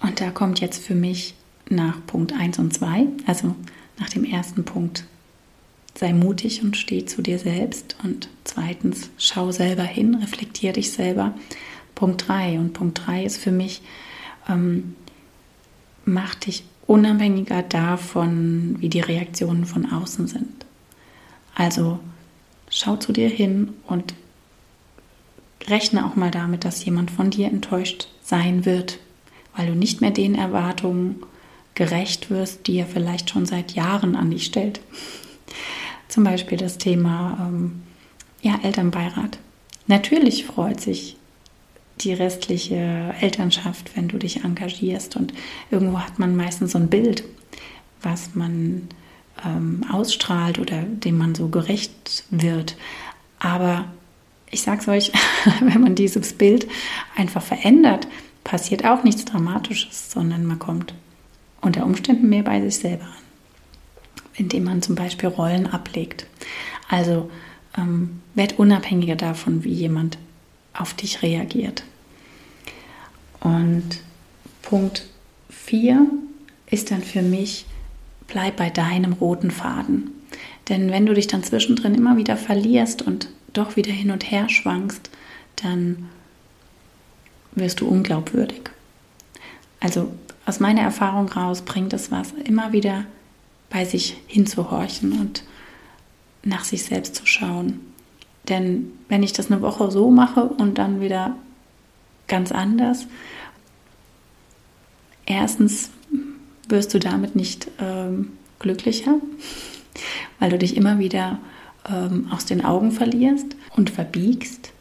Und 0.00 0.20
da 0.20 0.30
kommt 0.30 0.60
jetzt 0.60 0.82
für 0.82 0.94
mich 0.94 1.34
nach 1.68 2.04
Punkt 2.06 2.32
1 2.32 2.58
und 2.58 2.74
2, 2.74 3.06
also 3.26 3.54
nach 3.98 4.08
dem 4.08 4.24
ersten 4.24 4.64
Punkt, 4.64 5.04
sei 5.94 6.12
mutig 6.12 6.62
und 6.62 6.76
steh 6.76 7.06
zu 7.06 7.22
dir 7.22 7.38
selbst. 7.38 7.96
Und 8.02 8.28
zweitens, 8.44 9.10
schau 9.18 9.50
selber 9.50 9.82
hin, 9.82 10.14
reflektier 10.16 10.72
dich 10.72 10.92
selber. 10.92 11.34
Punkt 11.94 12.28
3. 12.28 12.58
Und 12.58 12.72
Punkt 12.74 13.06
3 13.06 13.24
ist 13.24 13.38
für 13.38 13.50
mich, 13.50 13.82
ähm, 14.48 14.94
mach 16.04 16.34
dich 16.34 16.64
unabhängiger 16.86 17.62
davon, 17.62 18.76
wie 18.78 18.88
die 18.88 19.00
Reaktionen 19.00 19.64
von 19.64 19.90
außen 19.90 20.28
sind. 20.28 20.66
Also 21.54 21.98
schau 22.76 22.96
zu 22.96 23.12
dir 23.12 23.28
hin 23.30 23.72
und 23.86 24.14
rechne 25.66 26.04
auch 26.04 26.14
mal 26.14 26.30
damit, 26.30 26.64
dass 26.64 26.84
jemand 26.84 27.10
von 27.10 27.30
dir 27.30 27.46
enttäuscht 27.46 28.08
sein 28.22 28.66
wird, 28.66 28.98
weil 29.56 29.68
du 29.68 29.74
nicht 29.74 30.02
mehr 30.02 30.10
den 30.10 30.34
Erwartungen 30.34 31.16
gerecht 31.74 32.28
wirst, 32.30 32.66
die 32.66 32.76
er 32.76 32.86
vielleicht 32.86 33.30
schon 33.30 33.46
seit 33.46 33.72
Jahren 33.72 34.14
an 34.14 34.30
dich 34.30 34.44
stellt. 34.44 34.80
Zum 36.08 36.24
Beispiel 36.24 36.58
das 36.58 36.76
Thema 36.76 37.48
ähm, 37.48 37.82
ja, 38.42 38.58
Elternbeirat. 38.62 39.38
Natürlich 39.86 40.44
freut 40.44 40.80
sich 40.80 41.16
die 42.00 42.12
restliche 42.12 43.14
Elternschaft, 43.20 43.96
wenn 43.96 44.08
du 44.08 44.18
dich 44.18 44.44
engagierst 44.44 45.16
und 45.16 45.32
irgendwo 45.70 46.00
hat 46.00 46.18
man 46.18 46.36
meistens 46.36 46.72
so 46.72 46.78
ein 46.78 46.88
Bild, 46.88 47.24
was 48.02 48.34
man 48.34 48.88
ähm, 49.44 49.84
ausstrahlt 49.90 50.58
oder 50.58 50.82
dem 50.82 51.18
man 51.18 51.34
so 51.34 51.48
gerecht 51.48 52.24
wird. 52.30 52.76
Aber 53.38 53.86
ich 54.50 54.62
sage 54.62 54.80
es 54.80 54.88
euch, 54.88 55.12
wenn 55.60 55.80
man 55.80 55.94
dieses 55.94 56.32
Bild 56.32 56.66
einfach 57.16 57.42
verändert, 57.42 58.06
passiert 58.44 58.84
auch 58.84 59.02
nichts 59.02 59.24
Dramatisches, 59.24 60.10
sondern 60.10 60.44
man 60.44 60.58
kommt 60.58 60.94
unter 61.60 61.84
Umständen 61.84 62.28
mehr 62.28 62.44
bei 62.44 62.60
sich 62.60 62.76
selber 62.76 63.04
an, 63.04 64.22
indem 64.34 64.64
man 64.64 64.82
zum 64.82 64.94
Beispiel 64.94 65.28
Rollen 65.28 65.66
ablegt. 65.66 66.26
Also 66.88 67.30
ähm, 67.76 68.22
werd 68.34 68.58
unabhängiger 68.58 69.16
davon, 69.16 69.64
wie 69.64 69.72
jemand 69.72 70.18
auf 70.72 70.94
dich 70.94 71.22
reagiert. 71.22 71.82
Und 73.40 74.00
Punkt 74.62 75.06
4 75.50 76.06
ist 76.70 76.90
dann 76.90 77.02
für 77.02 77.22
mich, 77.22 77.66
bleib 78.26 78.56
bei 78.56 78.70
deinem 78.70 79.12
roten 79.14 79.50
Faden. 79.50 80.10
Denn 80.68 80.90
wenn 80.90 81.06
du 81.06 81.14
dich 81.14 81.26
dann 81.26 81.44
zwischendrin 81.44 81.94
immer 81.94 82.16
wieder 82.16 82.36
verlierst 82.36 83.02
und 83.02 83.28
doch 83.52 83.76
wieder 83.76 83.92
hin 83.92 84.10
und 84.10 84.30
her 84.30 84.48
schwankst, 84.48 85.10
dann 85.56 86.08
wirst 87.52 87.80
du 87.80 87.88
unglaubwürdig. 87.88 88.70
Also 89.80 90.12
aus 90.44 90.60
meiner 90.60 90.82
Erfahrung 90.82 91.28
raus 91.28 91.62
bringt 91.62 91.92
es 91.92 92.10
was, 92.10 92.32
immer 92.44 92.72
wieder 92.72 93.04
bei 93.70 93.84
sich 93.84 94.16
hinzuhorchen 94.26 95.12
und 95.12 95.44
nach 96.42 96.64
sich 96.64 96.84
selbst 96.84 97.14
zu 97.16 97.26
schauen. 97.26 97.80
Denn 98.48 98.92
wenn 99.08 99.22
ich 99.22 99.32
das 99.32 99.50
eine 99.50 99.62
Woche 99.62 99.90
so 99.90 100.10
mache 100.10 100.44
und 100.44 100.78
dann 100.78 101.00
wieder 101.00 101.36
ganz 102.28 102.52
anders, 102.52 103.06
erstens 105.24 105.90
wirst 106.68 106.94
du 106.94 106.98
damit 106.98 107.36
nicht 107.36 107.68
ähm, 107.78 108.32
glücklicher, 108.58 109.16
weil 110.38 110.50
du 110.50 110.58
dich 110.58 110.76
immer 110.76 110.98
wieder 110.98 111.38
ähm, 111.88 112.28
aus 112.30 112.44
den 112.44 112.64
Augen 112.64 112.92
verlierst 112.92 113.56
und 113.76 113.90
verbiegst. 113.90 114.72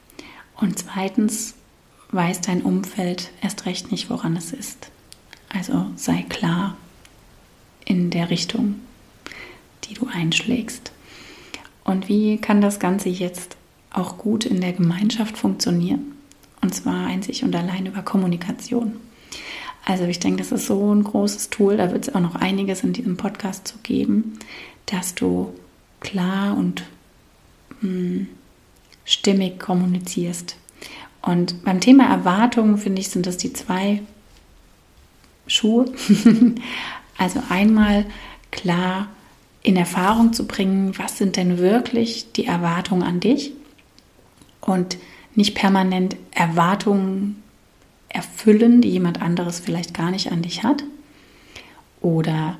Und 0.55 0.79
zweitens 0.79 1.55
weiß 2.11 2.41
dein 2.41 2.61
Umfeld 2.61 3.31
erst 3.41 3.65
recht 3.65 3.91
nicht, 3.91 4.09
woran 4.09 4.35
es 4.35 4.53
ist. 4.53 4.89
Also 5.49 5.85
sei 5.95 6.25
klar 6.27 6.77
in 7.83 8.09
der 8.09 8.29
Richtung, 8.29 8.75
die 9.83 9.93
du 9.93 10.07
einschlägst. 10.07 10.91
Und 11.83 12.09
wie 12.09 12.37
kann 12.37 12.61
das 12.61 12.79
Ganze 12.79 13.09
jetzt 13.09 13.57
auch 13.91 14.17
gut 14.17 14.45
in 14.45 14.59
der 14.59 14.73
Gemeinschaft 14.73 15.37
funktionieren? 15.37 16.13
Und 16.61 16.73
zwar 16.73 17.05
einzig 17.05 17.43
und 17.43 17.55
allein 17.55 17.85
über 17.85 18.01
Kommunikation. 18.01 18.93
Also 19.85 20.05
ich 20.05 20.19
denke, 20.19 20.39
das 20.39 20.51
ist 20.51 20.65
so 20.65 20.93
ein 20.93 21.03
großes 21.03 21.51
Tool, 21.51 21.77
da 21.77 21.91
wird 21.91 22.07
es 22.07 22.15
auch 22.15 22.19
noch 22.19 22.35
einiges 22.35 22.83
in 22.83 22.91
diesem 22.91 23.17
Podcast 23.17 23.67
zu 23.67 23.77
geben, 23.83 24.39
dass 24.87 25.13
du 25.13 25.53
klar 25.99 26.57
und 26.57 26.83
mh, 27.81 27.89
hm, 27.89 28.27
stimmig 29.05 29.59
kommunizierst. 29.59 30.57
Und 31.21 31.63
beim 31.63 31.79
Thema 31.79 32.09
Erwartungen, 32.09 32.79
finde 32.79 33.01
ich, 33.01 33.09
sind 33.09 33.27
das 33.27 33.37
die 33.37 33.53
zwei 33.53 34.01
Schuhe. 35.47 35.85
also 37.17 37.41
einmal 37.49 38.05
klar 38.51 39.09
in 39.61 39.75
Erfahrung 39.75 40.33
zu 40.33 40.47
bringen, 40.47 40.97
was 40.97 41.17
sind 41.17 41.37
denn 41.37 41.59
wirklich 41.59 42.31
die 42.33 42.45
Erwartungen 42.45 43.03
an 43.03 43.19
dich 43.19 43.53
und 44.61 44.97
nicht 45.35 45.55
permanent 45.55 46.15
Erwartungen 46.31 47.43
erfüllen, 48.09 48.81
die 48.81 48.89
jemand 48.89 49.21
anderes 49.21 49.59
vielleicht 49.59 49.93
gar 49.93 50.11
nicht 50.11 50.31
an 50.31 50.41
dich 50.41 50.63
hat 50.63 50.83
oder 52.01 52.57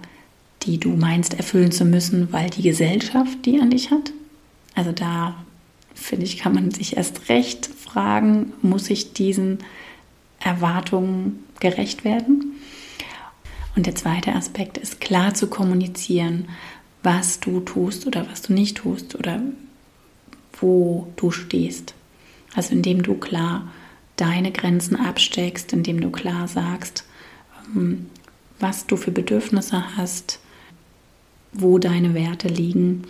die 0.63 0.79
du 0.79 0.89
meinst 0.89 1.35
erfüllen 1.35 1.71
zu 1.71 1.85
müssen, 1.85 2.31
weil 2.33 2.49
die 2.49 2.63
Gesellschaft 2.63 3.45
die 3.45 3.59
an 3.59 3.69
dich 3.69 3.91
hat. 3.91 4.11
Also 4.73 4.91
da 4.91 5.35
finde 5.93 6.25
ich, 6.25 6.37
kann 6.37 6.53
man 6.53 6.71
sich 6.71 6.97
erst 6.97 7.29
recht 7.29 7.67
fragen, 7.67 8.53
muss 8.61 8.89
ich 8.89 9.13
diesen 9.13 9.59
Erwartungen 10.39 11.43
gerecht 11.59 12.03
werden? 12.03 12.55
Und 13.75 13.85
der 13.85 13.95
zweite 13.95 14.33
Aspekt 14.33 14.77
ist 14.77 15.01
klar 15.01 15.33
zu 15.33 15.47
kommunizieren, 15.47 16.47
was 17.03 17.39
du 17.39 17.59
tust 17.59 18.07
oder 18.07 18.27
was 18.29 18.41
du 18.41 18.53
nicht 18.53 18.77
tust 18.77 19.15
oder 19.15 19.41
wo 20.59 21.07
du 21.17 21.31
stehst. 21.31 21.93
Also 22.55 22.73
indem 22.73 23.03
du 23.03 23.15
klar 23.15 23.71
deine 24.15 24.51
Grenzen 24.51 24.95
absteckst, 24.95 25.73
indem 25.73 26.01
du 26.01 26.09
klar 26.09 26.47
sagst, 26.47 27.05
ähm, 27.75 28.07
was 28.59 28.87
du 28.87 28.95
für 28.95 29.11
Bedürfnisse 29.11 29.97
hast, 29.97 30.39
wo 31.51 31.77
deine 31.77 32.13
Werte 32.13 32.47
liegen, 32.47 33.03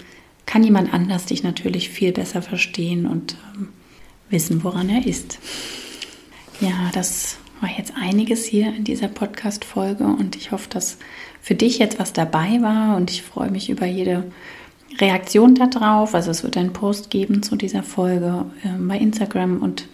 kann 0.45 0.63
jemand 0.63 0.93
anders 0.93 1.25
dich 1.25 1.43
natürlich 1.43 1.89
viel 1.89 2.11
besser 2.11 2.41
verstehen 2.41 3.05
und 3.05 3.35
ähm, 3.55 3.69
wissen, 4.29 4.63
woran 4.63 4.89
er 4.89 5.05
ist. 5.05 5.39
Ja, 6.61 6.89
das 6.93 7.37
war 7.61 7.69
jetzt 7.69 7.93
einiges 7.99 8.45
hier 8.45 8.73
in 8.73 8.83
dieser 8.83 9.07
Podcast-Folge 9.07 10.03
und 10.05 10.35
ich 10.35 10.51
hoffe, 10.51 10.69
dass 10.69 10.97
für 11.41 11.55
dich 11.55 11.79
jetzt 11.79 11.99
was 11.99 12.13
dabei 12.13 12.61
war 12.61 12.95
und 12.97 13.11
ich 13.11 13.21
freue 13.21 13.51
mich 13.51 13.69
über 13.69 13.85
jede 13.85 14.23
Reaktion 14.99 15.55
darauf. 15.55 16.15
Also 16.15 16.31
es 16.31 16.43
wird 16.43 16.57
einen 16.57 16.73
Post 16.73 17.09
geben 17.09 17.43
zu 17.43 17.55
dieser 17.55 17.83
Folge 17.83 18.45
äh, 18.63 18.69
bei 18.79 18.97
Instagram 18.97 19.61
und 19.61 19.87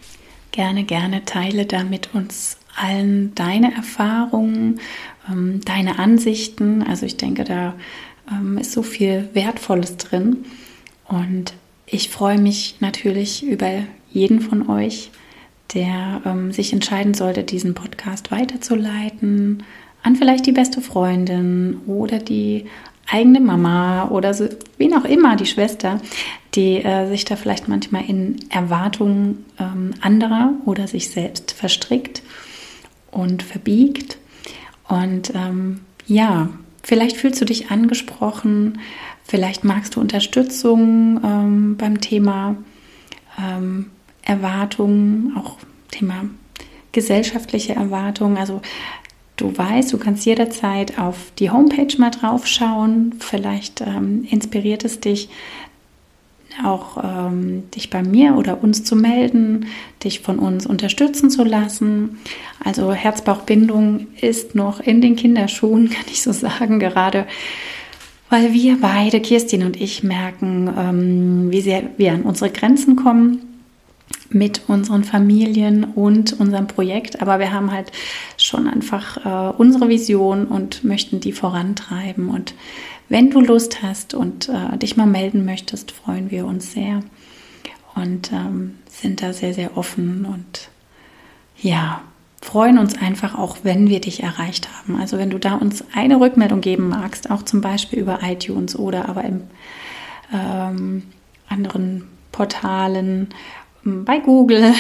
gerne, 0.52 0.84
gerne 0.84 1.26
teile 1.26 1.66
da 1.66 1.84
mit 1.84 2.14
uns 2.14 2.58
allen 2.76 3.36
deine 3.36 3.74
Erfahrungen, 3.76 4.80
ähm, 5.30 5.62
deine 5.66 6.00
Ansichten. 6.00 6.84
Also 6.84 7.06
ich 7.06 7.18
denke, 7.18 7.44
da 7.44 7.74
ähm, 8.32 8.58
ist 8.58 8.72
so 8.72 8.84
viel 8.84 9.30
Wertvolles 9.34 9.98
drin. 9.98 10.46
Und 11.08 11.54
ich 11.86 12.10
freue 12.10 12.40
mich 12.40 12.76
natürlich 12.80 13.44
über 13.44 13.70
jeden 14.12 14.40
von 14.42 14.70
euch, 14.70 15.12
der 15.74 16.22
ähm, 16.26 16.52
sich 16.52 16.74
entscheiden 16.74 17.14
sollte, 17.14 17.44
diesen 17.44 17.74
Podcast 17.74 18.32
weiterzuleiten 18.32 19.64
an 20.04 20.16
vielleicht 20.16 20.46
die 20.46 20.52
beste 20.52 20.82
Freundin 20.82 21.80
oder 21.86 22.18
die 22.18 22.66
eigene 23.12 23.40
Mama 23.40 24.08
oder 24.10 24.34
so, 24.34 24.48
wen 24.78 24.96
auch 24.96 25.06
immer, 25.06 25.36
die 25.36 25.46
Schwester, 25.46 26.00
die 26.56 26.78
äh, 26.78 27.08
sich 27.08 27.26
da 27.26 27.36
vielleicht 27.36 27.68
manchmal 27.68 28.06
in 28.06 28.40
Erwartungen 28.50 29.46
ähm, 29.60 29.92
anderer 30.02 30.54
oder 30.66 30.88
sich 30.88 31.10
selbst 31.10 31.52
verstrickt 31.52 32.24
und 33.12 33.44
verbiegt. 33.44 34.18
Und 34.88 35.34
ähm, 35.36 35.82
ja, 36.08 36.50
vielleicht 36.84 37.18
fühlst 37.18 37.42
du 37.42 37.46
dich 37.46 37.70
angesprochen, 37.72 38.80
vielleicht 39.24 39.64
magst 39.64 39.96
du 39.96 40.02
Unterstützung 40.02 41.20
ähm, 41.24 41.78
beim 41.78 42.02
Thema 42.02 42.56
ähm, 43.40 43.92
Erwartungen, 44.24 45.36
auch 45.38 45.58
Thema 45.92 46.26
gesellschaftliche 46.92 47.74
Erwartungen. 47.74 48.38
Also 48.38 48.62
du 49.42 49.58
weißt, 49.58 49.92
du 49.92 49.98
kannst 49.98 50.26
jederzeit 50.26 50.98
auf 51.00 51.32
die 51.40 51.50
Homepage 51.50 51.98
mal 51.98 52.12
drauf 52.12 52.48
schauen. 52.48 53.16
Vielleicht 53.20 53.82
ähm, 53.82 54.26
inspiriert 54.30 54.86
es 54.86 55.00
dich, 55.00 55.30
auch 56.64 57.04
ähm, 57.04 57.64
dich 57.72 57.90
bei 57.90 58.04
mir 58.04 58.36
oder 58.36 58.64
uns 58.64 58.84
zu 58.84 58.96
melden, 58.96 59.68
dich 60.04 60.20
von 60.20 60.38
uns 60.38 60.66
unterstützen 60.66 61.30
zu 61.30 61.44
lassen. 61.44 62.20
Also 62.64 62.94
Herzbauchbindung 62.94 64.08
ist 64.20 64.54
noch 64.54 64.80
in 64.80 65.02
den 65.02 65.16
Kinderschuhen, 65.16 65.90
kann 65.92 66.06
ich 66.12 66.22
so 66.22 66.32
sagen, 66.32 66.80
gerade 66.80 67.26
weil 68.30 68.54
wir 68.54 68.78
beide, 68.80 69.20
Kirstin 69.20 69.64
und 69.64 69.76
ich, 69.80 70.04
merken, 70.04 70.74
ähm, 70.78 71.52
wie 71.52 71.62
sehr 71.62 71.84
wir 71.98 72.14
an 72.14 72.22
unsere 72.22 72.50
Grenzen 72.50 72.96
kommen 72.96 73.51
mit 74.34 74.62
unseren 74.68 75.04
Familien 75.04 75.84
und 75.84 76.40
unserem 76.40 76.68
Projekt. 76.68 77.22
Aber 77.22 77.40
wir 77.40 77.52
haben 77.52 77.72
halt 77.72 77.92
schon 78.38 78.68
einfach 78.68 79.26
äh, 79.26 79.56
unsere 79.58 79.90
Vision 79.90 80.46
und 80.46 80.84
möchten 80.84 81.20
die 81.20 81.32
vorantreiben. 81.32 82.30
Und 82.30 82.54
wenn 83.10 83.30
du 83.30 83.42
Lust 83.42 83.84
hast 83.84 84.14
und 84.14 84.50
äh, 84.50 84.78
dich 84.78 84.98
mal 84.98 85.08
melden 85.08 85.46
möchtest, 85.46 85.92
freuen 85.92 86.32
wir 86.32 86.46
uns 86.46 86.72
sehr 86.72 87.02
und 87.96 88.32
ähm, 88.32 88.78
sind 88.90 89.22
da 89.22 89.34
sehr, 89.34 89.54
sehr 89.54 89.78
offen 89.78 90.26
und 90.26 90.70
ja, 91.58 92.02
freuen 92.42 92.78
uns 92.80 92.98
einfach 92.98 93.38
auch, 93.38 93.58
wenn 93.64 93.90
wir 93.90 94.02
dich 94.02 94.24
erreicht 94.24 94.70
haben. 94.74 95.00
Also 95.00 95.18
wenn 95.18 95.30
du 95.30 95.38
da 95.38 95.56
uns 95.56 95.84
eine 95.94 96.20
Rückmeldung 96.20 96.62
geben 96.62 96.90
magst, 96.90 97.30
auch 97.30 97.44
zum 97.44 97.62
Beispiel 97.62 98.00
über 98.00 98.20
iTunes 98.24 98.78
oder 98.78 99.10
aber 99.10 99.24
im 99.24 99.42
ähm, 100.34 101.04
anderen 101.48 102.08
Portalen 102.32 103.30
bei 103.84 104.20
Google 104.20 104.74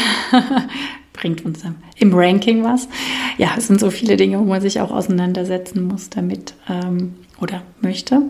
bringt 1.13 1.45
uns 1.45 1.63
im 1.97 2.13
Ranking 2.13 2.63
was. 2.63 2.87
Ja, 3.37 3.51
es 3.57 3.67
sind 3.67 3.79
so 3.79 3.89
viele 3.89 4.17
Dinge, 4.17 4.39
wo 4.39 4.43
man 4.43 4.61
sich 4.61 4.79
auch 4.81 4.91
auseinandersetzen 4.91 5.83
muss 5.83 6.09
damit 6.09 6.53
ähm, 6.69 7.15
oder 7.39 7.63
möchte, 7.81 8.21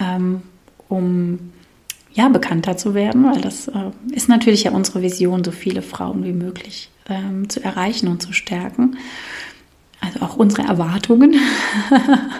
ähm, 0.00 0.42
um 0.88 1.38
ja 2.12 2.28
bekannter 2.28 2.76
zu 2.76 2.94
werden, 2.94 3.24
weil 3.24 3.40
das 3.40 3.68
äh, 3.68 3.90
ist 4.12 4.28
natürlich 4.28 4.64
ja 4.64 4.72
unsere 4.72 5.02
Vision, 5.02 5.44
so 5.44 5.52
viele 5.52 5.82
Frauen 5.82 6.24
wie 6.24 6.32
möglich 6.32 6.90
ähm, 7.08 7.48
zu 7.48 7.62
erreichen 7.62 8.08
und 8.08 8.22
zu 8.22 8.32
stärken. 8.32 8.96
Also 10.00 10.20
auch 10.20 10.36
unsere 10.36 10.62
Erwartungen, 10.62 11.36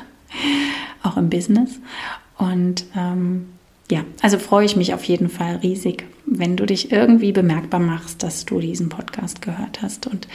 auch 1.03 1.17
im 1.17 1.29
Business. 1.29 1.79
Und 2.39 2.87
ähm, 2.97 3.47
ja, 3.91 4.05
also 4.23 4.39
freue 4.39 4.65
ich 4.65 4.77
mich 4.77 4.95
auf 4.95 5.05
jeden 5.05 5.29
Fall 5.29 5.57
riesig, 5.57 6.05
wenn 6.31 6.57
du 6.57 6.65
dich 6.65 6.93
irgendwie 6.93 7.33
bemerkbar 7.33 7.81
machst, 7.81 8.23
dass 8.23 8.47
du 8.47 8.61
diesen 8.61 8.89
Podcast 8.89 9.43
gehört 9.43 9.83
hast 9.83 10.07
und 10.07 10.29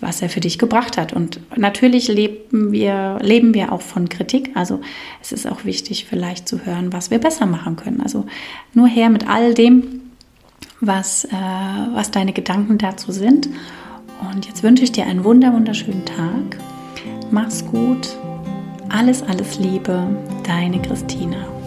was 0.00 0.20
er 0.22 0.28
für 0.28 0.40
dich 0.40 0.58
gebracht 0.58 0.96
hat. 0.96 1.12
Und 1.12 1.40
natürlich 1.56 2.08
leben 2.08 2.72
wir, 2.72 3.18
leben 3.22 3.54
wir 3.54 3.72
auch 3.72 3.80
von 3.80 4.08
Kritik. 4.08 4.50
Also 4.54 4.80
es 5.22 5.32
ist 5.32 5.46
auch 5.46 5.64
wichtig, 5.64 6.06
vielleicht 6.08 6.48
zu 6.48 6.64
hören, 6.64 6.92
was 6.92 7.10
wir 7.10 7.18
besser 7.18 7.46
machen 7.46 7.76
können. 7.76 8.00
Also 8.00 8.26
nur 8.74 8.88
her 8.88 9.08
mit 9.10 9.28
all 9.28 9.54
dem, 9.54 10.00
was, 10.80 11.24
äh, 11.24 11.30
was 11.94 12.10
deine 12.10 12.32
Gedanken 12.32 12.78
dazu 12.78 13.12
sind. 13.12 13.48
Und 14.30 14.46
jetzt 14.46 14.62
wünsche 14.62 14.84
ich 14.84 14.92
dir 14.92 15.06
einen 15.06 15.24
wunder, 15.24 15.52
wunderschönen 15.52 16.04
Tag. 16.04 16.58
Mach's 17.30 17.64
gut. 17.64 18.08
Alles, 18.88 19.22
alles 19.22 19.58
Liebe. 19.58 20.06
Deine 20.44 20.80
Christina. 20.80 21.57